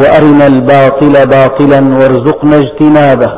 وأرنا 0.00 0.46
الباطل 0.46 1.12
باطلا 1.30 1.80
وارزقنا 1.98 2.56
اجتنابه 2.56 3.32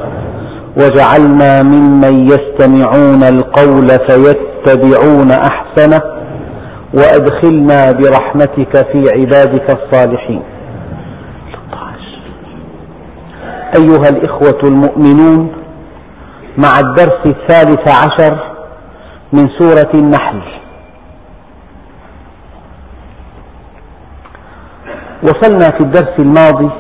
واجعلنا 0.77 1.63
ممن 1.63 2.27
يستمعون 2.27 3.23
القول 3.23 3.87
فيتبعون 4.09 5.31
أحسنه 5.33 6.01
وأدخلنا 6.95 7.85
برحمتك 7.93 8.77
في 8.93 9.05
عبادك 9.17 9.67
الصالحين. 9.79 10.43
أيها 13.79 14.09
الإخوة 14.09 14.61
المؤمنون 14.65 15.53
مع 16.59 16.79
الدرس 16.81 17.21
الثالث 17.27 17.89
عشر 17.89 18.53
من 19.33 19.49
سورة 19.59 19.91
النحل 19.95 20.43
وصلنا 25.23 25.69
في 25.79 25.81
الدرس 25.81 26.15
الماضي 26.19 26.71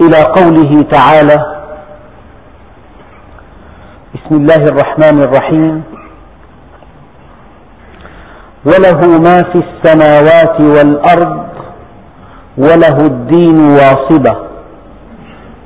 إلى 0.00 0.22
قوله 0.36 0.82
تعالى 0.90 1.36
بسم 4.14 4.34
الله 4.36 4.62
الرحمن 4.72 5.16
الرحيم. 5.24 5.82
وله 8.66 9.00
ما 9.26 9.42
في 9.42 9.58
السماوات 9.66 10.60
والأرض 10.60 11.46
وله 12.58 12.96
الدين 13.12 13.58
واصبة. 13.72 14.34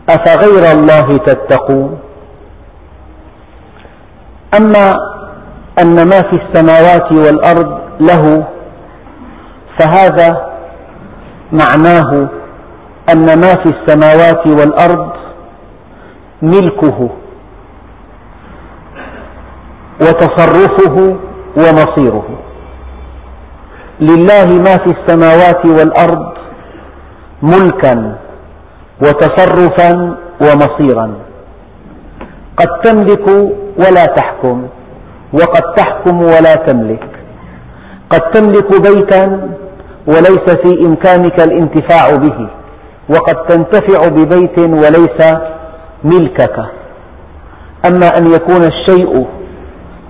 أفغير 0.08 0.64
الله 0.72 1.16
تتقون؟ 1.16 1.98
أما 4.58 4.94
أن 5.82 5.96
ما 5.96 6.20
في 6.30 6.36
السماوات 6.42 7.12
والأرض 7.12 7.70
له 8.00 8.53
فهذا 9.78 10.54
معناه 11.52 12.28
أن 13.12 13.26
ما 13.40 13.52
في 13.62 13.70
السماوات 13.74 14.46
والأرض 14.46 15.12
ملكه 16.42 17.10
وتصرفه 20.00 21.16
ومصيره. 21.56 22.28
لله 24.00 24.46
ما 24.66 24.76
في 24.84 24.90
السماوات 24.96 25.66
والأرض 25.66 26.24
ملكا 27.42 28.16
وتصرفا 29.02 29.90
ومصيرا. 30.40 31.06
قد 32.56 32.70
تملك 32.84 33.26
ولا 33.78 34.04
تحكم 34.04 34.66
وقد 35.32 35.74
تحكم 35.76 36.16
ولا 36.22 36.54
تملك. 36.54 37.08
قد 38.10 38.20
تملك 38.20 38.70
بيتا 38.88 39.48
وليس 40.06 40.56
في 40.62 40.86
إمكانك 40.86 41.42
الانتفاع 41.42 42.10
به 42.10 42.48
وقد 43.08 43.46
تنتفع 43.46 44.08
ببيت 44.08 44.58
وليس 44.58 45.36
ملكك. 46.04 46.56
أما 47.86 48.06
أن 48.18 48.32
يكون 48.32 48.64
الشيء 48.64 49.26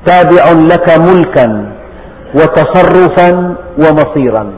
تابع 0.06 0.52
لك 0.52 0.98
ملكا 0.98 1.72
وتصرفا 2.34 3.56
ومصيرا 3.78 4.52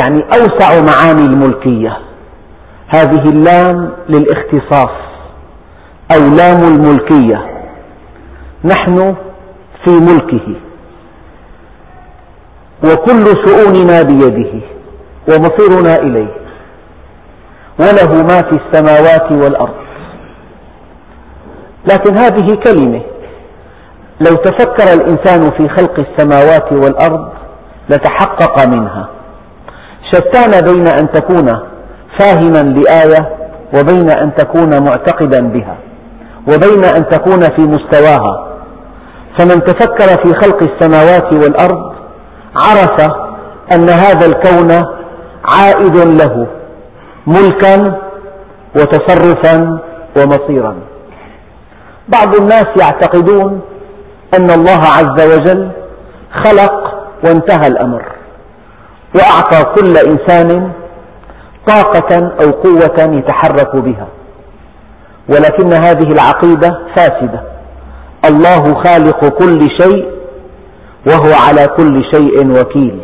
يعني 0.00 0.24
أوسع 0.24 0.80
معاني 0.80 1.24
الملكية. 1.24 1.98
هذه 2.88 3.22
اللام 3.28 3.92
للاختصاص 4.08 4.96
أو 6.14 6.20
لام 6.36 6.74
الملكية. 6.74 7.46
نحن 8.64 9.14
في 9.84 9.90
ملكه. 9.90 10.69
وكل 12.84 13.24
شؤوننا 13.46 14.02
بيده 14.02 14.52
ومصيرنا 15.28 15.94
إليه 15.94 16.40
وله 17.80 18.22
ما 18.22 18.38
في 18.38 18.58
السماوات 18.60 19.32
والأرض. 19.32 19.74
لكن 21.92 22.16
هذه 22.18 22.48
كلمة 22.66 23.02
لو 24.20 24.36
تفكر 24.36 24.92
الإنسان 24.94 25.50
في 25.50 25.68
خلق 25.68 25.94
السماوات 26.00 26.72
والأرض 26.72 27.28
لتحقق 27.90 28.66
منها. 28.68 29.08
شتان 30.12 30.72
بين 30.72 30.88
أن 30.88 31.10
تكون 31.12 31.46
فاهما 32.18 32.62
لآية 32.62 33.36
وبين 33.74 34.10
أن 34.10 34.34
تكون 34.34 34.70
معتقدا 34.84 35.40
بها 35.48 35.76
وبين 36.48 36.84
أن 36.84 37.08
تكون 37.08 37.40
في 37.40 37.62
مستواها. 37.62 38.46
فمن 39.38 39.64
تفكر 39.64 40.22
في 40.24 40.34
خلق 40.34 40.62
السماوات 40.62 41.34
والأرض 41.34 41.89
عرف 42.56 43.10
أن 43.72 43.90
هذا 43.90 44.26
الكون 44.26 44.70
عائد 45.44 45.96
له 45.96 46.46
ملكا 47.26 48.00
وتصرفا 48.76 49.78
ومصيرا. 50.16 50.74
بعض 52.08 52.34
الناس 52.36 52.66
يعتقدون 52.80 53.60
أن 54.38 54.50
الله 54.50 54.80
عز 54.80 55.26
وجل 55.34 55.70
خلق 56.44 56.72
وانتهى 57.24 57.68
الأمر 57.68 58.02
وأعطى 59.14 59.64
كل 59.74 59.96
إنسان 59.96 60.72
طاقة 61.66 62.32
أو 62.40 62.50
قوة 62.50 63.16
يتحرك 63.16 63.76
بها. 63.76 64.06
ولكن 65.28 65.72
هذه 65.72 66.12
العقيدة 66.12 66.78
فاسدة. 66.96 67.42
الله 68.24 68.82
خالق 68.84 69.28
كل 69.28 69.60
شيء 69.80 70.19
وهو 71.06 71.32
على 71.48 71.66
كل 71.76 72.04
شيء 72.14 72.50
وكيل. 72.50 73.00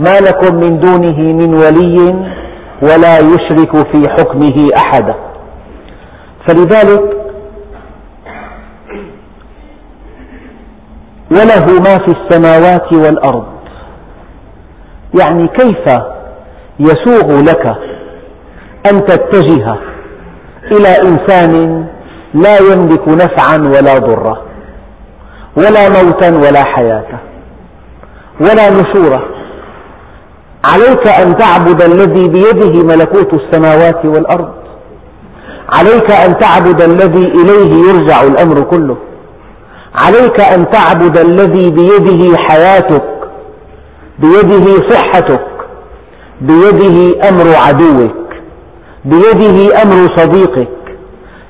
ما 0.00 0.20
لكم 0.20 0.54
من 0.54 0.80
دونه 0.80 1.18
من 1.18 1.54
ولي 1.54 2.28
ولا 2.82 3.18
يشرك 3.18 3.76
في 3.92 4.10
حكمه 4.10 4.68
أحدا 4.76 5.14
فلذلك 6.48 7.02
وله 11.30 11.80
ما 11.80 11.98
في 12.06 12.12
السماوات 12.18 12.92
والأرض. 12.92 13.46
يعني 15.20 15.48
كيف 15.48 15.94
يسوغ 16.80 17.40
لك 17.40 17.66
أن 18.92 19.06
تتجه 19.06 19.76
إلى 20.72 20.88
إنسان 21.02 21.84
لا 22.34 22.58
يملك 22.72 23.08
نفعا 23.08 23.56
ولا 23.56 23.94
ضرا؟ 23.94 24.47
ولا 25.60 25.88
موتا 25.96 26.30
ولا 26.42 26.62
حياة 26.64 27.10
ولا 28.40 28.70
نشورا 28.70 29.20
عليك 30.72 31.08
أن 31.08 31.36
تعبد 31.36 31.82
الذي 31.82 32.28
بيده 32.28 32.74
ملكوت 32.90 33.30
السماوات 33.34 34.04
والأرض. 34.04 34.52
عليك 35.78 36.10
أن 36.10 36.38
تعبد 36.38 36.82
الذي 36.82 37.24
إليه 37.40 37.70
يرجع 37.88 38.22
الأمر 38.22 38.60
كله. 38.60 38.96
عليك 40.04 40.40
أن 40.40 40.70
تعبد 40.70 41.18
الذي 41.18 41.70
بيده 41.70 42.36
حياتك 42.48 43.08
بيده 44.18 44.88
صحتك 44.90 45.46
بيده 46.40 47.28
أمر 47.28 47.46
عدوك 47.66 48.16
بيده 49.04 49.82
أمر 49.82 50.16
صديقك 50.16 50.78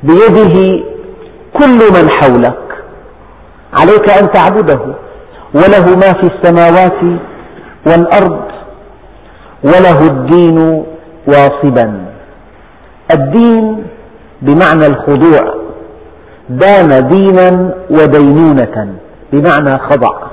بيده 0.03 0.57
كل 1.59 1.79
من 1.97 2.11
حولك. 2.11 2.68
عليك 3.73 4.11
أن 4.11 4.33
تعبده 4.33 4.81
وله 5.55 5.97
ما 5.97 6.13
في 6.21 6.31
السماوات 6.35 7.21
والأرض 7.87 8.41
وله 9.65 10.07
الدين 10.07 10.85
واصبا. 11.29 12.07
الدين 13.13 13.87
بمعنى 14.43 14.87
الخضوع 14.87 15.55
دان 16.49 17.09
دينا 17.09 17.75
ودينونة 17.91 18.95
بمعنى 19.33 19.79
خضع. 19.79 20.29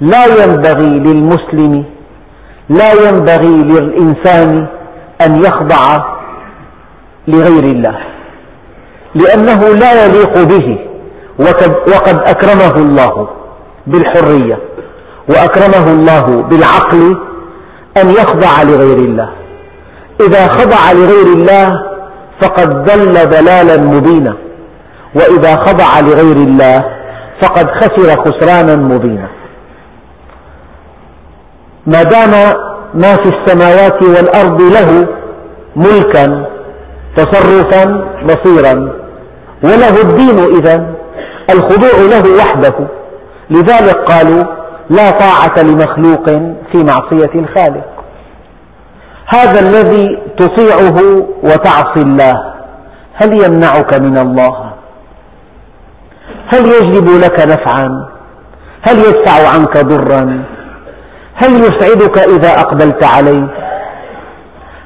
لا 0.00 0.24
ينبغي 0.24 0.98
للمسلم 0.98 1.84
لا 2.68 2.92
ينبغي 3.08 3.56
للإنسان 3.62 4.66
أن 5.26 5.36
يخضع 5.36 6.14
لغير 7.28 7.64
الله 7.64 7.98
لأنه 9.14 9.68
لا 9.68 10.06
يليق 10.06 10.42
به. 10.42 10.93
وقد 11.38 12.18
أكرمه 12.26 12.74
الله 12.76 13.28
بالحرية 13.86 14.58
وأكرمه 15.28 15.92
الله 15.92 16.42
بالعقل 16.42 17.18
أن 17.96 18.10
يخضع 18.10 18.62
لغير 18.62 18.98
الله. 18.98 19.32
إذا 20.20 20.48
خضع 20.48 20.92
لغير 20.92 21.26
الله 21.26 21.82
فقد 22.42 22.84
ضل 22.84 23.30
ضلالا 23.30 23.76
مبينا. 23.76 24.36
وإذا 25.14 25.56
خضع 25.56 26.00
لغير 26.00 26.36
الله 26.36 26.84
فقد 27.42 27.66
خسر 27.70 28.24
خسرانا 28.24 28.76
مبينا. 28.76 29.28
ما 31.86 32.02
دام 32.02 32.30
ما 32.94 33.16
في 33.16 33.30
السماوات 33.34 34.02
والأرض 34.02 34.62
له 34.62 35.08
ملكا 35.76 36.46
تصرفا 37.16 38.04
بصيرا 38.24 38.92
وله 39.64 40.00
الدين 40.02 40.38
إذا 40.38 40.93
الخضوع 41.50 41.90
له 42.10 42.44
وحده. 42.44 42.88
لذلك 43.50 43.96
قالوا 43.96 44.44
لا 44.90 45.10
طاعة 45.10 45.62
لمخلوق 45.62 46.26
في 46.72 46.78
معصية 46.78 47.34
الخالق. 47.34 47.84
هذا 49.26 49.60
الذي 49.60 50.18
تطيعه 50.38 51.26
وتعصي 51.42 52.00
الله 52.00 52.54
هل 53.14 53.44
يمنعك 53.44 54.00
من 54.00 54.18
الله؟ 54.18 54.72
هل 56.54 56.66
يجلب 56.66 57.08
لك 57.08 57.40
نفعا؟ 57.40 58.08
هل 58.88 58.98
يدفع 58.98 59.48
عنك 59.54 59.78
ضرا؟ 59.78 60.44
هل 61.34 61.50
يسعدك 61.54 62.18
إذا 62.18 62.50
أقبلت 62.60 63.04
عليه؟ 63.04 63.48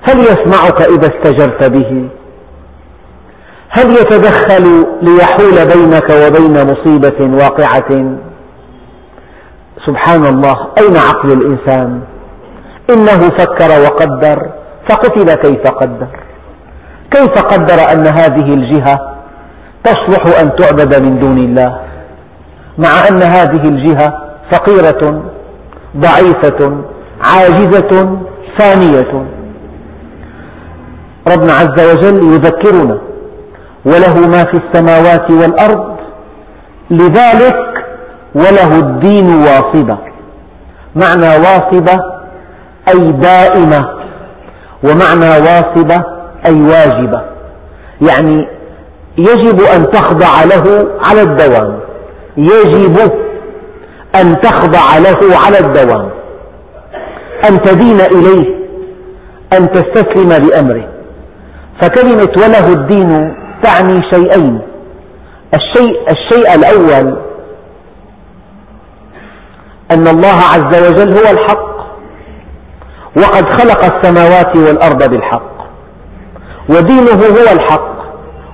هل 0.09 0.19
يسمعك 0.19 0.81
إذا 0.81 1.09
استجرت 1.15 1.71
به؟ 1.71 2.09
هل 3.71 3.91
يتدخل 3.91 4.87
ليحول 5.03 5.57
بينك 5.75 6.11
وبين 6.11 6.55
مصيبة 6.73 7.45
واقعة؟ 7.45 8.19
سبحان 9.87 10.25
الله 10.25 10.57
أين 10.79 10.97
عقل 10.97 11.33
الإنسان؟ 11.33 12.01
إنه 12.91 13.21
فكر 13.39 13.71
وقدر 13.85 14.51
فقتل 14.91 15.35
كيف 15.35 15.63
قدر؟ 15.71 16.09
كيف 17.11 17.43
قدر 17.43 17.93
أن 17.93 18.07
هذه 18.07 18.53
الجهة 18.53 19.15
تصلح 19.85 20.41
أن 20.41 20.57
تعبد 20.57 21.03
من 21.03 21.21
دون 21.21 21.39
الله؟ 21.39 21.81
مع 22.79 23.09
أن 23.11 23.23
هذه 23.23 23.69
الجهة 23.69 24.09
فقيرة 24.53 25.23
ضعيفة 25.97 26.85
عاجزة 27.25 28.19
فانية. 28.59 29.27
ربنا 31.33 31.53
عز 31.53 31.79
وجل 31.93 32.33
يذكرنا 32.33 33.08
وله 33.89 34.29
ما 34.29 34.45
في 34.45 34.57
السماوات 34.65 35.31
والأرض 35.31 35.97
لذلك 36.91 37.57
وله 38.35 38.79
الدين 38.79 39.29
واصبة. 39.39 39.99
معنى 40.95 41.29
واصبة 41.45 41.97
أي 42.89 43.13
دائمة 43.13 43.89
ومعنى 44.85 45.29
واصبة 45.29 45.97
أي 46.47 46.63
واجبة. 46.63 47.23
يعني 48.01 48.49
يجب 49.19 49.61
أن 49.61 49.83
تخضع 49.83 50.45
له 50.45 50.89
على 51.05 51.23
الدوام. 51.23 51.81
يجب 52.37 52.99
أن 54.21 54.41
تخضع 54.41 54.99
له 54.99 55.39
على 55.47 55.59
الدوام. 55.59 56.11
أن 57.49 57.63
تدين 57.63 58.01
إليه 58.01 58.59
أن 59.53 59.73
تستسلم 59.73 60.49
لأمره. 60.49 60.89
فكلمة 61.83 62.33
وله 62.37 62.73
الدين 62.73 63.38
تعني 63.63 64.01
شيئين. 64.11 64.63
الشيء, 65.55 65.97
الشيء 66.11 66.55
الأول 66.55 67.19
أن 69.91 70.09
الله 70.09 70.39
عز 70.55 70.89
وجل 70.89 71.17
هو 71.19 71.33
الحق 71.33 71.69
وقد 73.17 73.53
خلق 73.53 73.85
السماوات 73.95 74.57
والأرض 74.57 75.11
بالحق 75.11 75.59
ودينه 76.71 77.27
هو 77.27 77.53
الحق 77.53 77.99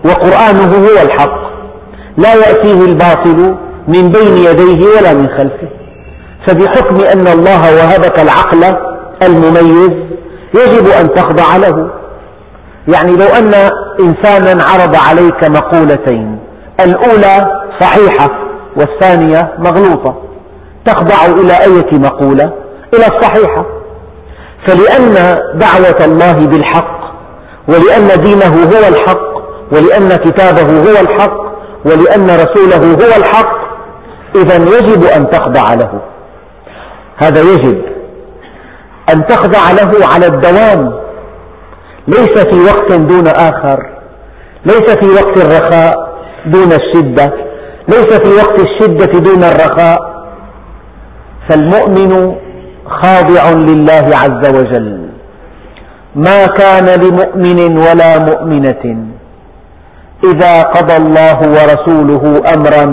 وقرآنه 0.05 0.89
هو 0.89 1.03
الحق. 1.03 1.45
لا 2.17 2.35
يأتيه 2.35 2.85
الباطل 2.85 3.57
من 3.89 4.09
بين 4.09 4.37
يديه 4.37 4.87
ولا 4.87 5.15
من 5.15 5.29
خلفه. 5.39 5.69
فبحكم 6.47 6.95
أن 6.95 7.29
الله 7.29 7.77
وهبك 7.77 8.21
العقل 8.21 8.65
المميز 9.23 9.91
يجب 10.55 10.87
أن 11.01 11.15
تخضع 11.15 11.57
له. 11.57 11.91
يعني 12.89 13.17
لو 13.17 13.27
أن 13.27 13.71
إنسانا 14.01 14.65
عرض 14.65 14.97
عليك 14.97 15.51
مقولتين 15.51 16.39
الأولى 16.81 17.41
صحيحة 17.81 18.29
والثانية 18.77 19.53
مغلوطة 19.59 20.25
تخضع 20.87 21.27
إلى 21.27 21.53
أية 21.53 21.99
مقولة؟ 21.99 22.53
إلى 22.95 23.07
الصحيحة. 23.07 23.67
فلأن 24.67 25.15
دعوة 25.55 26.05
الله 26.05 26.47
بالحق 26.47 27.15
ولأن 27.69 28.23
دينه 28.23 28.65
هو 28.65 28.89
الحق 28.89 29.35
ولأن 29.73 30.17
كتابه 30.17 30.91
هو 30.91 31.01
الحق 31.01 31.37
ولأن 31.85 32.25
رسوله 32.25 32.93
هو 32.93 33.17
الحق 33.17 33.65
إذا 34.37 34.57
يجب 34.57 35.05
أن 35.05 35.31
تخضع 35.31 35.75
له. 35.75 36.01
هذا 37.17 37.41
يجب 37.41 37.83
أن 39.15 39.27
تخضع 39.27 39.71
له 39.71 40.07
على 40.15 40.27
الدوام 40.27 41.04
ليس 42.09 42.45
في 42.51 42.61
وقت 42.61 42.93
دون 42.93 43.27
آخر 43.27 43.79
ليس 44.67 44.91
في 45.01 45.09
وقت 45.09 45.39
الرخاء 45.39 45.95
دون 46.47 46.73
الشدة 46.73 47.33
ليس 47.89 48.07
في 48.07 48.37
وقت 48.37 48.61
الشدة 48.61 49.21
دون 49.21 49.45
الرخاء. 49.45 50.15
فالمؤمن 51.49 52.37
خاضع 52.87 53.51
لله 53.51 54.07
عز 54.23 54.45
وجل. 54.57 55.09
ما 56.17 56.47
كان 56.47 56.87
لمؤمن 57.01 57.79
ولا 57.79 58.19
مؤمنة 58.19 59.07
إذا 60.25 60.63
قضى 60.63 60.97
الله 60.97 61.39
ورسوله 61.39 62.43
أمرا 62.57 62.85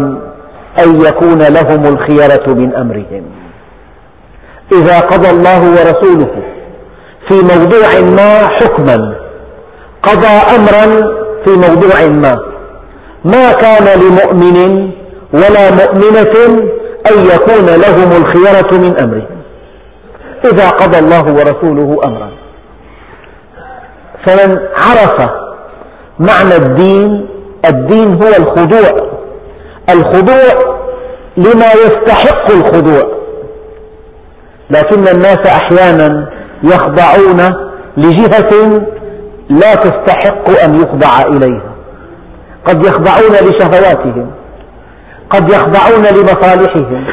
أن 0.84 1.02
يكون 1.02 1.40
لهم 1.40 1.84
الخيرة 1.94 2.54
من 2.54 2.75
أمرهم. 2.75 3.24
إذا 4.72 5.00
قضى 5.00 5.30
الله 5.30 5.62
ورسوله 5.62 6.41
في 7.31 7.38
موضوع 7.42 8.00
ما 8.00 8.48
حكما. 8.48 9.16
قضى 10.04 10.56
أمرا 10.56 10.86
في 11.45 11.51
موضوع 11.51 12.06
ما. 12.07 12.36
ما 13.25 13.54
كان 13.54 14.00
لمؤمن 14.00 14.92
ولا 15.33 15.72
مؤمنة 15.72 16.62
أن 17.12 17.25
يكون 17.25 17.66
لهم 17.66 18.22
الخيرة 18.22 18.78
من 18.78 19.00
أمرهم 19.00 19.42
إذا 20.45 20.69
قضى 20.69 21.00
الله 21.00 21.24
ورسوله 21.24 22.01
أمرا. 22.07 22.31
فمن 24.26 24.57
عرف 24.57 25.30
معنى 26.19 26.56
الدين 26.56 27.28
الدين 27.66 28.14
هو 28.14 28.28
الخضوع. 28.28 28.90
الخضوع 29.90 30.76
لما 31.38 31.71
يستحق 31.85 32.52
الخضوع. 32.52 33.04
لكن 34.69 35.07
الناس 35.07 35.40
أحيانا 35.47 36.30
يخضعون 36.63 37.41
لجهة 37.97 38.81
لا 39.49 39.75
تستحق 39.75 40.63
أن 40.63 40.75
يخضع 40.75 41.21
إليها. 41.27 41.71
قد 42.65 42.85
يخضعون 42.85 43.33
لشهواتهم 43.47 44.31
قد 45.30 45.49
يخضعون 45.49 46.03
لمصالحهم 46.03 47.06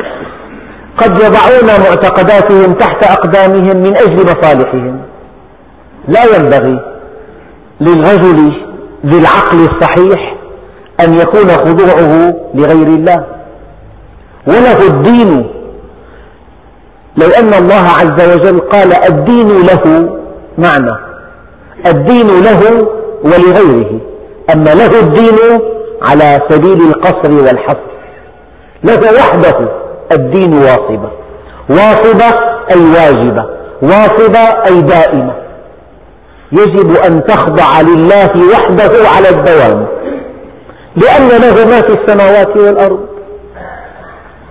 قد 0.96 1.18
يضعون 1.18 1.80
معتقداتهم 1.80 2.72
تحت 2.72 3.04
أقدامهم 3.04 3.76
من 3.76 3.96
أجل 3.96 4.14
مصالحهم. 4.14 5.00
لا 6.08 6.24
ينبغي 6.24 6.80
للرجل 7.80 8.52
ذي 9.06 9.18
العقل 9.18 9.58
الصحيح 9.58 10.34
أن 11.00 11.14
يكون 11.14 11.48
خضوعه 11.48 12.34
لغير 12.54 12.86
الله. 12.86 13.26
وله 14.46 14.86
الدين 14.86 15.57
لو 17.22 17.28
أن 17.38 17.54
الله 17.54 17.84
عز 18.00 18.34
وجل 18.34 18.58
قال 18.58 18.92
الدين 19.08 19.48
له 19.48 20.10
معنى. 20.58 20.96
الدين 21.87 22.26
له 22.26 22.88
ولغيره. 23.25 24.00
أما 24.54 24.70
له 24.70 25.00
الدين 25.00 25.60
على 26.08 26.38
سبيل 26.50 26.80
القصر 26.88 27.32
والحصر. 27.32 27.88
له 28.84 29.00
وحده 29.18 29.68
الدين 30.12 30.54
واصبة. 30.54 31.10
واصبة 31.70 32.40
أي 32.70 32.80
واجبة. 32.80 33.44
واصبة 33.82 34.38
أي 34.68 34.82
دائمة. 34.82 35.34
يجب 36.52 36.96
أن 36.96 37.25
تخضع 37.25 37.80
لله 37.80 38.30
وحده 38.52 39.08
على 39.16 39.28
الدوام. 39.28 39.87
لأن 40.96 41.28
له 41.28 41.64
ما 41.70 41.80
في 41.80 41.92
السماوات 42.00 42.56
والأرض. 42.56 43.00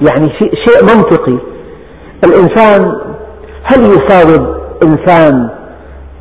يعني 0.02 0.30
شيء 0.40 0.84
منطقي. 0.84 1.57
الإنسان 2.24 2.92
هل 3.64 3.84
يفاوض 3.86 4.58
إنسان 4.84 5.50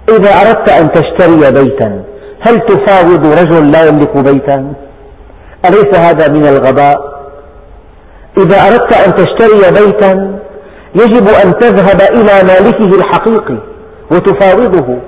إذا 0.09 0.31
أردت 0.31 0.71
أن 0.71 0.93
تشتري 0.93 1.53
بيتا 1.53 2.03
هل 2.47 2.57
تفاوض 2.61 3.26
رجل 3.26 3.71
لا 3.73 3.88
يملك 3.88 4.17
بيتا؟ 4.17 4.73
أليس 5.69 5.99
هذا 5.99 6.29
من 6.29 6.47
الغباء؟ 6.47 7.17
إذا 8.38 8.57
أردت 8.69 8.93
أن 8.93 9.15
تشتري 9.15 9.71
بيتا 9.71 10.38
يجب 10.95 11.29
أن 11.29 11.59
تذهب 11.59 12.00
إلى 12.00 12.49
مالكه 12.49 12.99
الحقيقي 12.99 13.59
وتفاوضه 14.11 14.99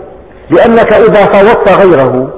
لأنك 0.51 0.93
إذا 0.93 1.25
فاوضت 1.25 1.69
غيره 1.69 2.33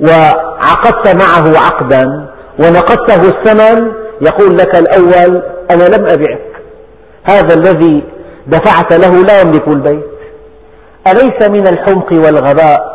وعقدت 0.00 1.24
معه 1.24 1.58
عقدا 1.64 2.28
ونقدته 2.58 3.28
الثمن 3.28 3.92
يقول 4.20 4.56
لك 4.56 4.78
الأول 4.78 5.42
أنا 5.70 5.84
لم 5.84 6.06
أبعك 6.10 6.51
هذا 7.24 7.54
الذي 7.54 8.02
دفعت 8.46 8.92
له 8.92 9.22
لا 9.22 9.40
يملك 9.40 9.68
البيت. 9.68 10.12
أليس 11.06 11.48
من 11.48 11.66
الحمق 11.68 12.12
والغباء 12.12 12.92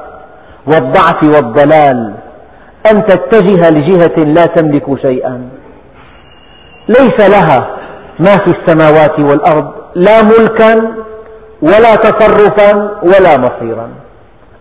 والضعف 0.68 1.24
والضلال 1.24 2.14
أن 2.92 3.06
تتجه 3.06 3.70
لجهة 3.70 4.24
لا 4.24 4.46
تملك 4.46 5.02
شيئا؟ 5.02 5.50
ليس 6.90 7.30
لها 7.30 7.78
ما 8.20 8.38
في 8.38 8.54
السماوات 8.58 9.20
والأرض 9.20 9.74
لا 9.96 10.22
ملكا 10.22 10.76
ولا 11.62 11.96
تصرفا 11.96 13.00
ولا 13.04 13.38
مصيرا. 13.38 13.90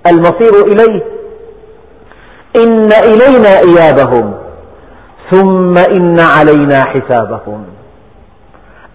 المصير 0.06 0.64
إليه. 0.66 1.02
إن 2.56 2.92
إلينا 2.92 3.58
إيابهم 3.58 4.34
ثم 5.30 5.78
إن 5.78 6.20
علينا 6.20 6.84
حسابهم. 6.84 7.75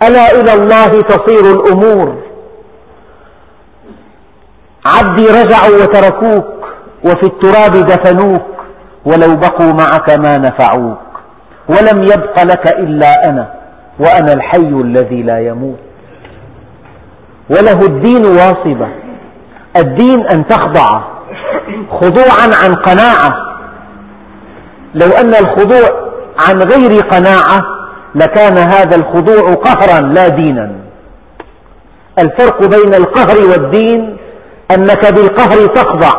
ألا 0.03 0.31
إلى 0.31 0.53
الله 0.53 0.87
تصير 0.87 1.51
الأمور؟ 1.51 2.15
عبدي 4.85 5.27
رجعوا 5.27 5.75
وتركوك 5.81 6.45
وفي 7.05 7.23
التراب 7.23 7.71
دفنوك 7.71 8.41
ولو 9.05 9.35
بقوا 9.35 9.73
معك 9.73 10.09
ما 10.09 10.37
نفعوك 10.37 10.97
ولم 11.69 12.03
يبق 12.03 12.43
لك 12.43 12.73
إلا 12.73 13.29
أنا 13.29 13.53
وأنا 13.99 14.33
الحي 14.33 14.57
الذي 14.81 15.23
لا 15.23 15.39
يموت. 15.39 15.79
وله 17.49 17.79
الدين 17.85 18.25
واصبة 18.25 18.87
الدين 19.77 20.27
أن 20.27 20.47
تخضع 20.47 21.01
خضوعا 21.91 22.49
عن 22.63 22.73
قناعة. 22.73 23.29
لو 24.93 25.07
أن 25.07 25.29
الخضوع 25.29 26.11
عن 26.47 26.59
غير 26.61 26.99
قناعة 27.01 27.80
لكان 28.15 28.57
هذا 28.57 28.95
الخضوع 28.95 29.53
قهرا 29.53 30.01
لا 30.01 30.27
دينا. 30.27 30.71
الفرق 32.19 32.65
بين 32.65 32.93
القهر 32.93 33.37
والدين 33.49 34.17
أنك 34.71 35.13
بالقهر 35.13 35.67
تخضع 35.67 36.11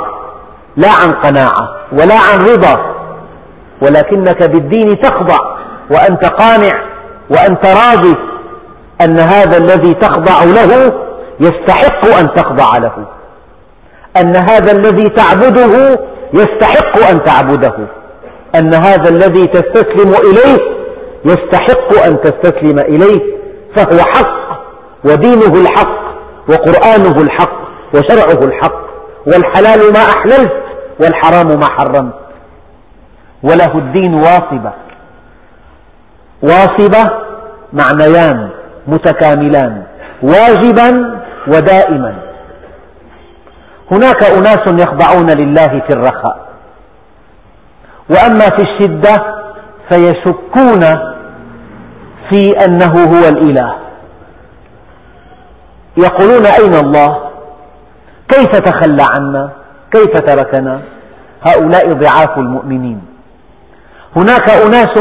لا 0.77 0.89
عن 0.89 1.13
قناعة 1.13 1.77
ولا 1.93 2.15
عن 2.15 2.39
رضا 2.39 2.95
ولكنك 3.83 4.43
بالدين 4.51 5.01
تخضع 5.01 5.37
وأنت 5.91 6.25
قانع 6.25 6.83
وأنت 7.31 7.67
راضي 7.67 8.17
أن 9.05 9.19
هذا 9.19 9.57
الذي 9.57 9.95
تخضع 9.95 10.45
له 10.45 10.93
يستحق 11.41 12.19
أن 12.21 12.35
تخضع 12.35 12.79
له. 12.79 13.07
أن 14.17 14.37
هذا 14.37 14.73
الذي 14.73 15.09
تعبده 15.09 16.01
يستحق 16.35 17.11
أن 17.11 17.25
تعبده. 17.25 17.75
أن 18.55 18.75
هذا 18.75 19.09
الذي 19.11 19.47
تستسلم 19.47 20.15
إليه 20.31 20.82
يستحق 21.25 22.07
أن 22.07 22.21
تستسلم 22.21 22.79
إليه 22.79 23.37
فهو 23.76 23.99
حق 24.17 24.43
ودينه 25.05 25.61
الحق 25.62 26.02
وقرآنه 26.49 27.23
الحق 27.23 27.62
وشرعه 27.95 28.49
الحق 28.49 28.83
والحلال 29.26 29.93
ما 29.93 30.00
أحللت 30.00 30.52
والحرام 31.00 31.47
ما 31.47 31.67
حرمت. 31.71 32.14
وله 33.43 33.79
الدين 33.79 34.14
واصبة. 34.14 34.73
واصبة 36.43 37.11
معنيان 37.73 38.50
متكاملان 38.87 39.83
واجبا 40.23 41.21
ودائما. 41.49 42.19
هناك 43.93 44.25
أناس 44.25 44.83
يخضعون 44.83 45.31
لله 45.31 45.67
في 45.88 45.91
الرخاء 45.91 46.49
وأما 48.11 48.45
في 48.57 48.62
الشدة 48.62 49.43
فيشكون 49.91 51.12
في 52.33 52.51
أنه 52.65 52.93
هو 53.05 53.29
الإله. 53.29 53.77
يقولون 55.97 56.47
أين 56.47 56.75
الله؟ 56.75 57.31
كيف 58.29 58.51
تخلى 58.51 59.07
عنا؟ 59.19 59.51
كيف 59.93 60.12
تركنا؟ 60.27 60.83
هؤلاء 61.47 61.89
ضعاف 61.89 62.39
المؤمنين. 62.39 63.03
هناك 64.17 64.51
أناس 64.51 64.99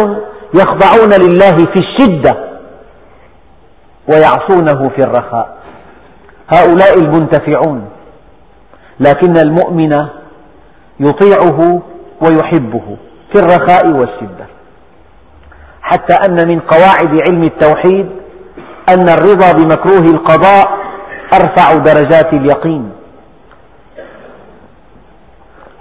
يخضعون 0.53 1.09
لله 1.23 1.51
في 1.51 1.79
الشدة 1.79 2.33
ويعصونه 4.09 4.89
في 4.89 5.03
الرخاء. 5.03 5.57
هؤلاء 6.53 6.99
المنتفعون. 6.99 7.89
لكن 8.99 9.37
المؤمن 9.37 9.91
يطيعه 10.99 11.81
ويحبه 12.21 12.97
في 13.33 13.39
الرخاء 13.39 13.87
والشدة. 13.87 14.50
حتى 15.91 16.13
أن 16.25 16.47
من 16.47 16.59
قواعد 16.59 17.21
علم 17.27 17.43
التوحيد 17.43 18.09
أن 18.89 19.09
الرضا 19.09 19.51
بمكروه 19.51 20.05
القضاء 20.15 20.65
أرفع 21.33 21.75
درجات 21.75 22.33
اليقين. 22.33 22.91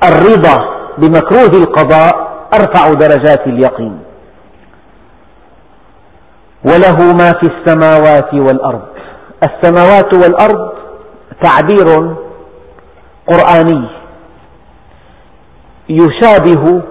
الرضا 0.05 0.57
بمكروه 0.99 1.63
القضاء 1.63 2.13
أرفع 2.55 2.93
درجات 2.93 3.47
اليقين. 3.47 4.03
وله 6.65 6.97
ما 7.13 7.33
في 7.41 7.47
السماوات 7.53 8.35
والأرض. 8.35 8.83
السماوات 9.49 10.15
والأرض 10.15 10.73
تعبير 11.43 12.17
قرآني 13.27 13.89
يشابه 15.89 16.83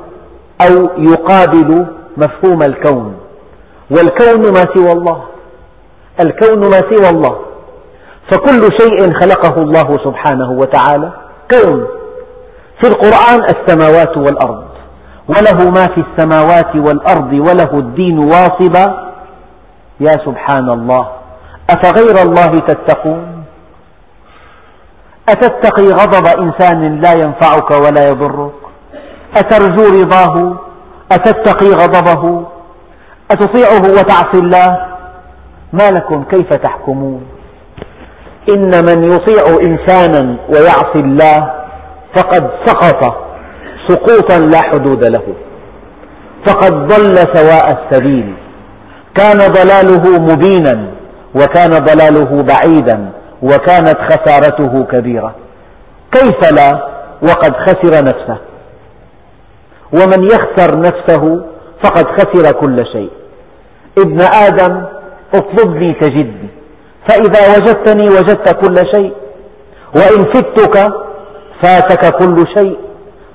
أو 0.62 0.90
يقابل 0.98 1.99
مفهوم 2.24 2.60
الكون. 2.62 3.18
والكون 3.92 4.42
ما 4.54 4.64
سوى 4.76 4.92
الله. 4.92 5.24
الكون 6.26 6.60
ما 6.60 6.80
سوى 6.92 7.10
الله. 7.10 7.36
فكل 8.32 8.62
شيء 8.82 9.20
خلقه 9.22 9.64
الله 9.64 9.90
سبحانه 10.04 10.52
وتعالى 10.52 11.12
كون. 11.52 11.88
في 12.82 12.88
القرآن 12.88 13.40
السماوات 13.56 14.18
والأرض. 14.18 14.64
وله 15.28 15.70
ما 15.70 15.86
في 15.94 16.04
السماوات 16.08 16.76
والأرض 16.76 17.34
وله 17.34 17.80
الدين 17.80 18.18
واصبا. 18.20 19.10
يا 20.00 20.16
سبحان 20.26 20.70
الله 20.70 21.08
أفغير 21.70 22.16
الله 22.22 22.56
تتقون؟ 22.68 23.44
أتتقي 25.30 25.84
غضب 25.84 26.28
إنسان 26.40 27.02
لا 27.02 27.12
ينفعك 27.12 27.72
ولا 27.72 28.04
يضرك؟ 28.12 28.60
أترجو 29.38 29.84
رضاه؟ 30.02 30.58
أتتقي 31.12 31.70
غضبه؟ 31.70 32.46
أتطيعه 33.32 33.82
وتعصي 33.82 34.39
الله؟ 34.39 34.86
ما 35.74 35.89
لكم 35.89 36.24
كيف 36.24 36.54
تحكمون؟ 36.54 37.24
إن 38.56 38.72
من 38.86 39.04
يطيع 39.13 39.44
إنسانا 39.68 40.38
ويعصي 40.50 41.00
الله 41.00 41.54
فقد 42.16 42.50
سقط 42.66 43.30
سقوطا 43.88 44.39
لا 44.39 44.62
حدود 44.62 45.06
له. 45.06 45.36
فقد 46.48 46.88
ضل 46.88 47.16
سواء 47.16 47.66
السبيل. 47.78 48.34
كان 49.16 49.38
ضلاله 49.38 50.20
مبينا 50.20 50.88
وكان 51.36 51.70
ضلاله 51.70 52.44
بعيدا 52.44 53.12
وكانت 53.42 53.98
خسارته 54.10 54.86
كبيرة. 54.86 55.36
كيف 56.12 56.54
لا 56.54 56.88
وقد 57.22 57.54
خسر 57.54 58.04
نفسه؟ 58.04 58.38
ومن 59.93 60.24
يخسر 60.24 60.79
نفسه 60.79 61.46
فقد 61.84 62.05
خسر 62.05 62.60
كل 62.60 62.86
شيء. 62.91 63.12
ابن 63.98 64.22
آدم 64.22 64.86
اطلبني 65.36 65.88
تجدني. 65.88 66.50
فإذا 67.10 67.58
وجدتني 67.58 68.10
وجدت 68.10 68.55
كل 68.65 68.75
شيء. 68.96 69.13
وإن 69.96 70.34
فتك 70.34 70.93
فاتك 71.63 72.15
كل 72.17 72.48
شيء. 72.58 72.79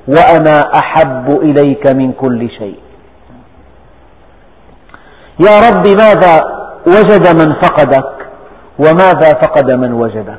وأنا 0.08 0.61
أحب 0.75 1.30
إليك 1.42 1.87
من 1.87 2.12
كل 2.12 2.50
شيء. 2.50 2.78
يا 5.40 5.61
رب 5.70 5.87
ماذا 5.88 6.40
وجد 6.87 7.26
من 7.37 7.52
فقدك؟ 7.52 8.26
وماذا 8.78 9.30
فقد 9.42 9.70
من 9.70 9.92
وجدك؟ 9.92 10.38